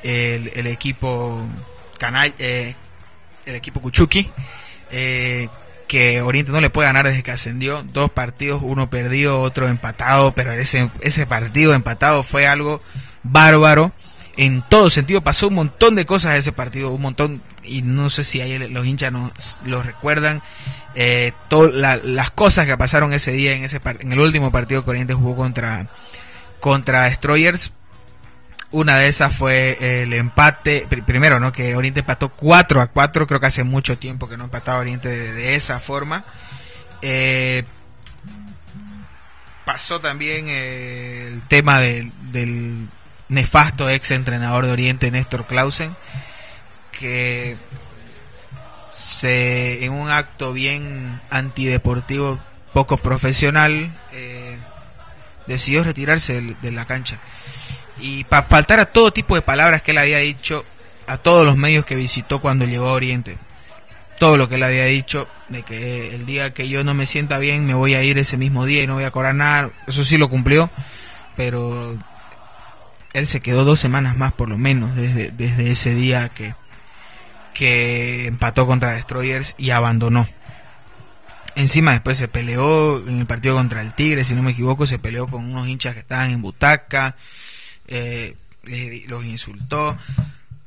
[0.02, 1.46] el, equipo
[1.98, 2.74] canal, eh,
[3.46, 4.30] el equipo Kuchuki,
[4.90, 5.48] eh,
[5.86, 7.82] que Oriente no le puede ganar desde que ascendió.
[7.82, 12.80] Dos partidos, uno perdido, otro empatado, pero ese, ese partido empatado fue algo
[13.22, 13.92] bárbaro.
[14.36, 18.24] En todo sentido, pasó un montón de cosas ese partido, un montón, y no sé
[18.24, 20.42] si ahí los hinchas nos lo recuerdan
[20.94, 21.32] eh,
[21.72, 25.36] las cosas que pasaron ese día en ese en el último partido que Oriente jugó
[25.36, 25.88] contra
[26.60, 27.72] contra Destroyers.
[28.70, 33.38] Una de esas fue el empate primero no que Oriente empató 4 a 4 creo
[33.38, 36.24] que hace mucho tiempo que no empataba Oriente de, esa forma.
[37.02, 37.64] Eh,
[39.66, 42.12] pasó también eh, el tema del
[43.32, 45.96] nefasto ex entrenador de Oriente Néstor Clausen
[46.92, 47.56] que
[49.22, 52.38] en un acto bien antideportivo,
[52.72, 54.56] poco profesional, eh,
[55.46, 57.18] decidió retirarse de, la cancha.
[58.00, 60.64] Y para faltar a todo tipo de palabras que él había dicho
[61.06, 63.38] a todos los medios que visitó cuando llegó a Oriente.
[64.18, 67.38] Todo lo que él había dicho, de que el día que yo no me sienta
[67.38, 70.04] bien me voy a ir ese mismo día y no voy a cobrar nada, eso
[70.04, 70.70] sí lo cumplió,
[71.36, 71.98] pero
[73.12, 76.54] él se quedó dos semanas más por lo menos desde, desde ese día que,
[77.52, 80.28] que empató contra Destroyers y abandonó.
[81.54, 84.98] Encima después se peleó en el partido contra el Tigre, si no me equivoco, se
[84.98, 87.16] peleó con unos hinchas que estaban en butaca,
[87.88, 88.36] eh,
[89.08, 89.98] los insultó.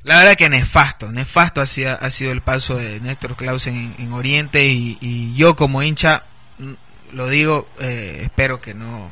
[0.04, 4.14] La verdad que nefasto, nefasto ha sido, ha sido el paso de Néstor Clausen en,
[4.14, 6.26] Oriente y, yo como hincha
[6.60, 6.74] mm,
[7.14, 9.12] lo digo, eh, espero que no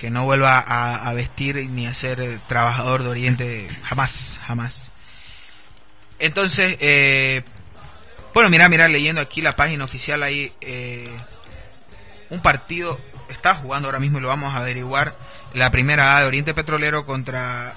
[0.00, 4.92] que no vuelva a, vestir ni a ser trabajador de Oriente jamás, jamás.
[6.18, 7.42] Entonces, eh,
[8.32, 11.04] bueno, mira, mira, leyendo aquí la página oficial, hay eh,
[12.30, 15.14] un partido, está jugando ahora mismo y lo vamos a averiguar,
[15.52, 17.74] la primera A de Oriente Petrolero contra...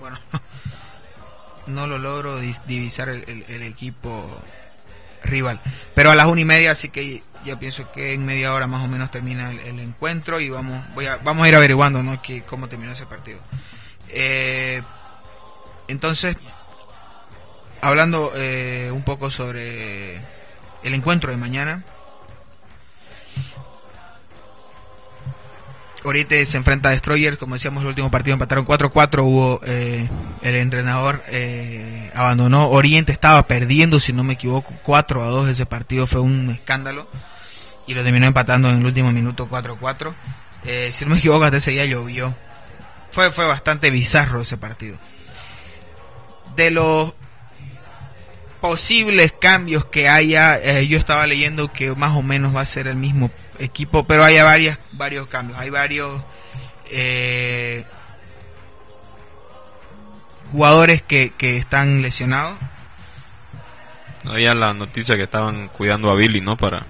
[0.00, 0.18] Bueno,
[1.68, 4.42] no lo logro divisar el, equipo
[5.22, 5.60] rival.
[5.94, 8.84] Pero a las una y media, así que ya pienso que en media hora más
[8.84, 12.20] o menos termina el, encuentro y vamos, voy a, vamos a ir averiguando ¿no?
[12.20, 13.38] que, cómo terminó ese partido.
[14.08, 14.82] Eh,
[15.88, 16.36] entonces,
[17.80, 20.16] hablando eh, un poco sobre
[20.82, 21.84] el encuentro de mañana.
[26.04, 30.08] Oriente se enfrenta a Destroyer, como decíamos, el último partido empataron 4-4, hubo eh,
[30.42, 35.66] el entrenador eh, abandonó, Oriente estaba perdiendo, si no me equivoco, 4 a 2 ese
[35.66, 37.08] partido, fue un escándalo,
[37.86, 40.14] y lo terminó empatando en el último minuto 4-4,
[40.90, 42.34] si no me equivoco, hasta ese día llovió,
[43.12, 44.98] fue, fue bastante bizarro ese partido.
[46.56, 47.12] De los
[48.60, 52.86] posibles cambios que haya, eh, yo estaba leyendo que más o menos va a ser
[52.86, 53.30] el mismo
[53.60, 56.22] equipo, pero hay varias, varios cambios, hay varios
[56.90, 57.84] eh,
[60.50, 62.58] jugadores que, que están lesionados.
[64.24, 66.56] No había la noticia que estaban cuidando a Billy, ¿no?
[66.56, 66.86] Para,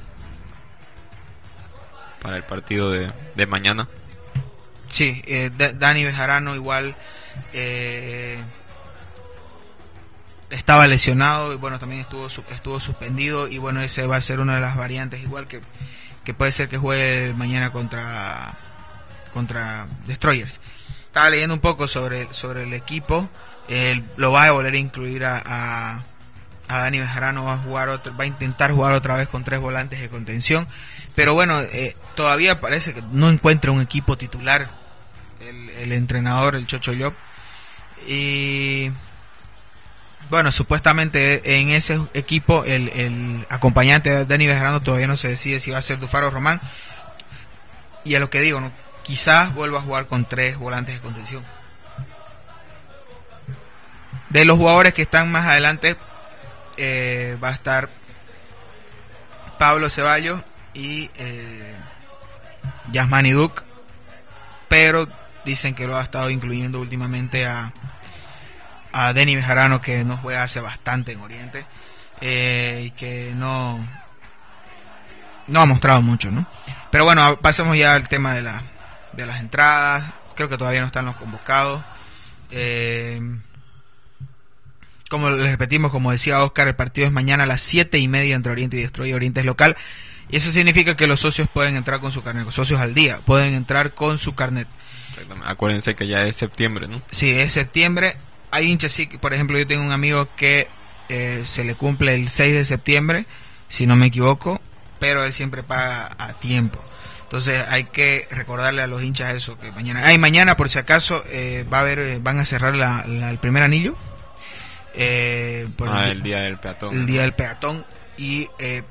[2.21, 3.89] para el partido de, de mañana.
[4.89, 6.97] Sí, eh, Dani Bejarano igual
[7.53, 8.43] eh,
[10.51, 14.57] estaba lesionado y bueno, también estuvo estuvo suspendido y bueno, ese va a ser una
[14.57, 15.61] de las variantes igual que,
[16.25, 18.57] que puede ser que juegue mañana contra
[19.33, 20.61] contra Destroyers.
[21.07, 23.29] Estaba leyendo un poco sobre, sobre el equipo,
[24.17, 26.05] lo va a volver a incluir a,
[26.69, 30.01] a, Dani Bejarano, va a jugar va a intentar jugar otra vez con tres volantes
[30.01, 30.69] de contención,
[31.15, 34.71] pero bueno, eh, todavía parece que no encuentra un equipo titular
[35.41, 37.15] el, el entrenador, el Chocho Llop.
[38.07, 38.91] Y
[40.29, 45.71] bueno, supuestamente en ese equipo el, acompañante de Dani Bejarano todavía no se decide si
[45.71, 46.61] va a ser Dufaro o Román.
[48.05, 48.71] Y a lo que digo,
[49.03, 51.45] quizás vuelva a jugar con tres volantes de contención.
[54.29, 55.97] De los jugadores que están más adelante,
[56.77, 57.89] eh, va a estar
[59.59, 60.41] Pablo Ceballos
[60.73, 61.75] y eh,
[62.93, 63.63] Yasmani Duke,
[64.69, 65.09] pero
[65.45, 67.73] dicen que lo ha estado incluyendo últimamente a,
[68.93, 71.67] a Denny Bejarano, que no juega hace bastante en Oriente
[72.21, 73.87] eh, y que no,
[75.47, 76.47] no ha mostrado mucho, ¿no?
[76.91, 78.63] Pero bueno, pasemos ya al tema de, la,
[79.13, 80.13] de las entradas.
[80.35, 81.83] Creo que todavía no están los convocados.
[82.51, 83.21] Eh,
[85.09, 88.37] como les repetimos, como decía Oscar, el partido es mañana a las 7 y media
[88.37, 89.13] entre Oriente y Destroy.
[89.13, 89.77] Oriente es local.
[90.31, 92.45] Y eso significa que los socios pueden entrar con su carnet.
[92.45, 94.69] Los socios al día pueden entrar con su carnet.
[95.45, 97.03] Acuérdense que ya es septiembre, ¿no?
[97.11, 98.17] Sí, es septiembre.
[98.51, 100.69] Hay hinchas, sí, por ejemplo, yo tengo un amigo que
[101.09, 103.27] eh, se le cumple el 6 de septiembre,
[103.69, 104.61] si no me equivoco,
[104.99, 106.83] pero él siempre paga a tiempo.
[107.23, 110.03] Entonces hay que recordarle a los hinchas eso, que mañana...
[110.05, 112.75] Ay, mañana por si acaso eh, va a haber, eh, van a cerrar
[113.07, 113.97] el primer anillo
[114.95, 116.95] eh, ah, el, día del peatón.
[116.95, 117.85] El día del peatón.
[118.17, 118.83] Y, eh,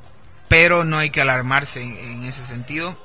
[0.47, 2.97] pero no hay que alarmarse en, ese sentido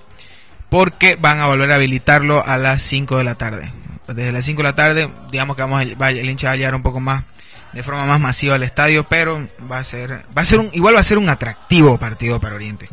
[0.71, 3.73] porque van a volver a habilitarlo a las 5 de la tarde.
[4.07, 6.75] Desde las 5 de la tarde, digamos que vamos a, el hincha va a llegar
[6.75, 7.25] un poco más
[7.73, 10.95] de forma más masiva al estadio, pero va a ser va a ser un igual
[10.95, 12.89] va a ser un atractivo partido para Oriente.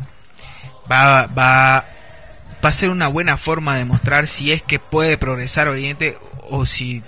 [0.90, 1.86] Va va
[2.64, 6.18] va a ser una buena forma de mostrar si es que puede progresar Oriente
[6.50, 7.02] o si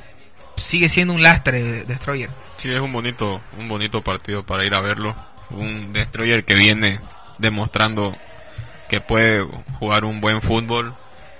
[0.56, 2.30] sigue siendo un lastre de Destroyer.
[2.56, 5.14] Sí, es un bonito, un bonito partido para ir a verlo.
[5.50, 7.00] Un Destroyer que viene
[7.38, 8.16] demostrando
[8.88, 9.46] que puede
[9.78, 10.94] jugar un buen fútbol.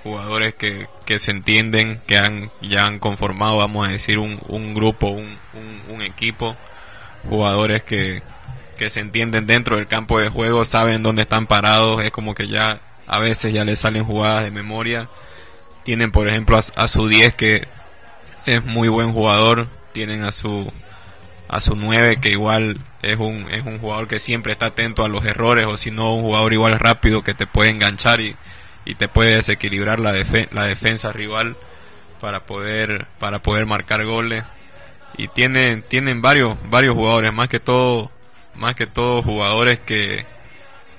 [0.05, 4.75] Jugadores que, que se entienden, que han, ya han conformado, vamos a decir, un, un
[4.75, 5.39] grupo, un,
[5.89, 6.57] un, equipo.
[7.29, 8.23] Jugadores que,
[8.77, 12.03] que se entienden dentro del campo de juego, saben dónde están parados.
[12.03, 15.09] Es como que ya a veces ya les salen jugadas de memoria.
[15.85, 17.67] Tienen, por ejemplo, a, a su 10 que
[18.47, 19.69] es muy buen jugador.
[19.93, 20.71] Tienen a su
[21.49, 25.09] a su 9 que igual es un, es un jugador que siempre está atento a
[25.09, 28.35] los errores o si no un jugador igual rápido que te puede enganchar y,
[28.85, 30.13] y te puede desequilibrar la,
[30.53, 31.57] la defensa rival
[32.21, 34.45] para poder para poder marcar goles
[35.17, 38.11] y tienen tienen varios varios jugadores más que todo
[38.55, 40.25] más que todo jugadores que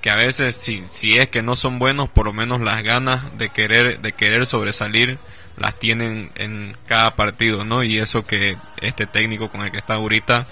[0.02, 3.38] que a veces si, si es que no son buenos por lo menos las ganas
[3.38, 5.20] de querer de querer sobresalir
[5.58, 7.84] las tienen en cada partido, ¿no?
[7.84, 10.48] Y eso que este técnico con el que está ahorita,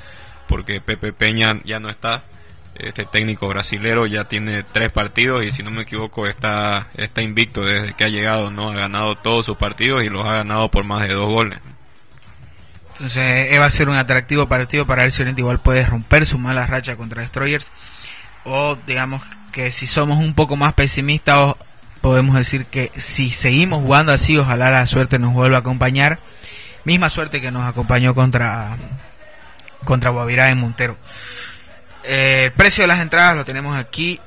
[0.47, 2.23] porque Pepe Peña ya no está,
[2.75, 7.61] este técnico brasilero ya tiene tres partidos y si no me equivoco está, está invicto
[7.61, 8.71] desde que ha llegado, ¿no?
[8.71, 11.59] Ha ganado todos sus partidos y los ha ganado por más de dos goles.
[12.93, 16.25] Entonces eh, va a ser un atractivo partido para ver si Oriente igual puede romper
[16.25, 17.65] su mala racha contra Destroyers
[18.43, 21.55] o digamos que si somos un poco más pesimistas
[22.03, 26.19] podemos decir que si seguimos jugando así, ojalá la suerte nos vuelva a acompañar.
[26.83, 28.75] Misma suerte que nos acompañó contra,
[29.85, 30.97] contra Guavirá en Montero.
[32.03, 34.19] Eh, el precio de las entradas lo tenemos aquí.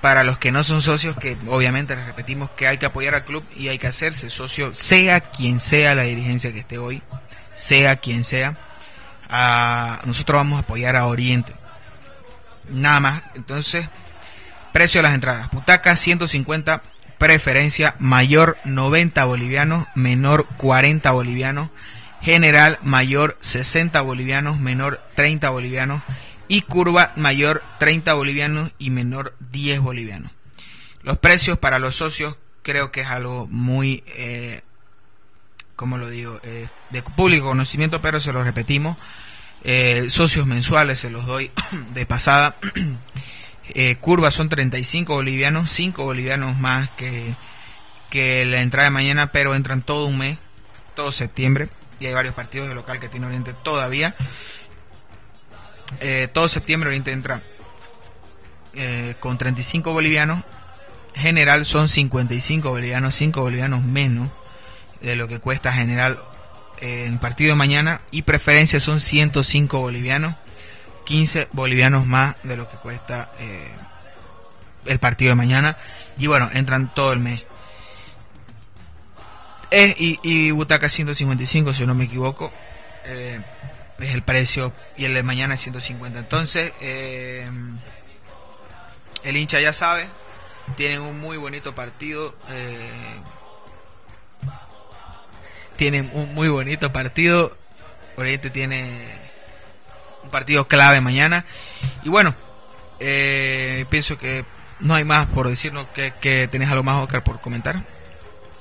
[0.00, 3.24] Para los que no son socios, que obviamente les repetimos que hay que apoyar al
[3.24, 7.02] club y hay que hacerse socio, sea quien sea la dirigencia que esté hoy,
[7.56, 8.56] sea quien sea.
[10.04, 11.52] nosotros vamos a apoyar a Oriente.
[12.70, 13.22] Nada más.
[13.34, 13.88] Entonces,
[14.72, 15.48] precio de las entradas.
[15.48, 16.80] Putaca 150
[17.18, 21.70] preferencia mayor 90 bolivianos, menor 40 bolivianos,
[22.20, 26.02] general mayor 60 bolivianos, menor 30 bolivianos
[26.48, 30.32] y curva mayor 30 bolivianos y menor 10 bolivianos.
[31.02, 34.62] Los precios para los socios creo que es algo muy, eh,
[35.76, 38.96] como lo digo, eh, de público conocimiento, pero se lo repetimos.
[39.64, 41.50] Eh, socios mensuales se los doy
[41.94, 42.56] de pasada.
[43.74, 47.36] eh, curvas son 35 bolivianos, 5 bolivianos más que,
[48.10, 50.38] que la entrada de mañana, pero entran todo un mes,
[50.94, 51.68] todo septiembre,
[52.00, 54.14] y hay varios partidos de local que tiene Oriente todavía.
[56.00, 57.42] Eh, todo septiembre Oriente entra
[58.74, 60.44] eh, con 35 bolivianos,
[61.14, 64.30] general son 55 bolivianos, 5 bolivianos menos
[65.00, 66.18] de lo que cuesta general
[66.80, 70.34] en el partido de mañana, y preferencia son 105 bolivianos
[71.08, 73.72] 15 bolivianos más de lo que cuesta eh,
[74.84, 75.78] el partido de mañana.
[76.18, 77.44] Y bueno, entran todo el mes.
[79.70, 82.52] Eh, y, y, Butaca 155, si no me equivoco.
[83.06, 83.40] Eh,
[83.98, 84.72] es el precio.
[84.96, 86.18] Y el de mañana es 150.
[86.18, 87.76] Entonces, el
[89.36, 90.08] hincha ya sabe.
[90.76, 92.34] Tienen un muy bonito partido.
[95.76, 97.56] tienen un muy bonito partido.
[98.16, 99.06] Oriente tiene
[100.28, 101.44] partido clave mañana.
[102.04, 102.34] Y bueno,
[103.00, 104.44] eh, pienso que
[104.80, 107.84] no hay más por decirnos que, que tenés algo más, Oscar, por comentar.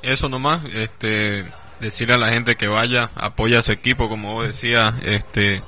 [0.02, 1.46] Eso nomás, este,
[1.80, 5.62] decirle a la gente que vaya, apoya a su equipo, como vos decías, este,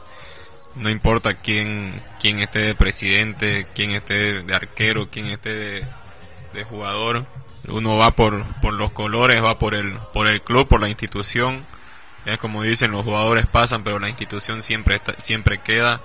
[0.75, 5.85] no importa quién, quién esté de presidente, quién esté de arquero, quién esté
[6.53, 7.25] de, jugador,
[7.67, 11.65] uno va por, por los colores, va por el, por el club, por la institución.
[12.25, 16.01] Es como dicen, los jugadores pasan, pero la institución siempre siempre queda.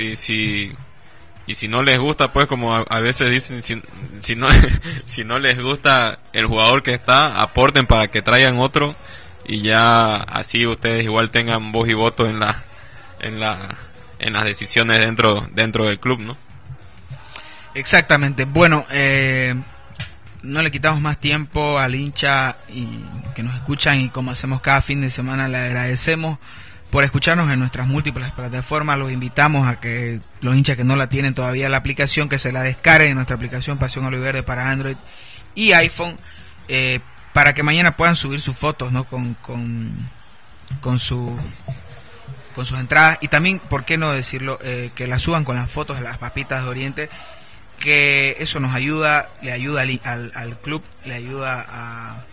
[0.00, 0.72] Y si,
[1.46, 3.80] y si no les gusta, pues como a, veces dicen, si,
[4.20, 4.48] si, no,
[5.04, 8.96] si no les gusta el jugador que está, aporten para que traigan otro
[9.46, 12.64] y ya así ustedes igual tengan voz y voto en la,
[13.20, 13.76] en la,
[14.18, 16.36] en las decisiones dentro, dentro del club, ¿no?
[17.74, 18.44] Exactamente.
[18.44, 19.54] Bueno, eh,
[20.42, 22.86] no le quitamos más tiempo al hincha y
[23.34, 26.38] que nos escuchan y como hacemos cada fin de semana le agradecemos
[26.96, 28.98] por escucharnos en nuestras múltiples plataformas.
[28.98, 32.52] Los invitamos a que los hinchas que no la tienen todavía la aplicación, que se
[32.52, 34.96] la descarguen en nuestra aplicación Pasión Oliverde para Android
[35.54, 36.16] y iPhone,
[36.68, 37.00] eh,
[37.34, 39.04] para que mañana puedan subir sus fotos ¿no?
[39.04, 40.08] con, con,
[40.80, 41.38] con, su,
[42.54, 44.58] con sus entradas y también, ¿por qué no decirlo?
[44.62, 47.10] Eh, que la suban con las fotos de las papitas de Oriente
[47.78, 52.24] que eso nos ayuda, le ayuda al, al, club, le ayuda a,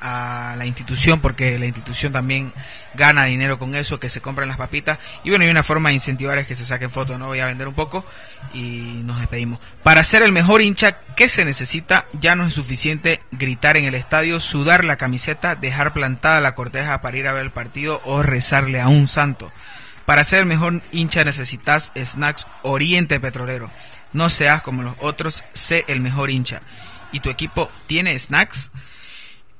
[0.00, 2.52] a la institución porque la institución también
[2.94, 4.98] gana dinero con eso, que se compran las papitas.
[5.24, 7.46] Y bueno, hay una forma de incentivar es que se saquen fotos, no voy a
[7.46, 8.04] vender un poco
[8.52, 9.60] y nos despedimos.
[9.82, 12.06] Para ser el mejor hincha, ¿qué se necesita?
[12.20, 17.00] Ya no es suficiente gritar en el estadio, sudar la camiseta, dejar plantada la corteja
[17.00, 19.52] para ir a ver el partido o rezarle a un santo.
[20.06, 23.70] Para ser el mejor hincha necesitas Snacks Oriente Petrolero.
[24.12, 26.62] No seas como los otros, sé el mejor hincha.
[27.12, 28.70] ¿Y tu equipo tiene snacks?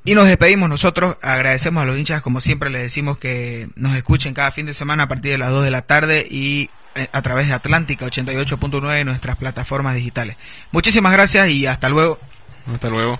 [0.05, 4.33] Y nos despedimos nosotros, agradecemos a los hinchas, como siempre les decimos que nos escuchen
[4.33, 7.23] cada fin de semana a partir de las 2 de la tarde y eh, a
[7.23, 10.37] través de Atlántica 88.9 nuestras plataformas digitales.
[10.73, 12.19] Muchísimas gracias y hasta luego.
[12.67, 13.19] Hasta luego.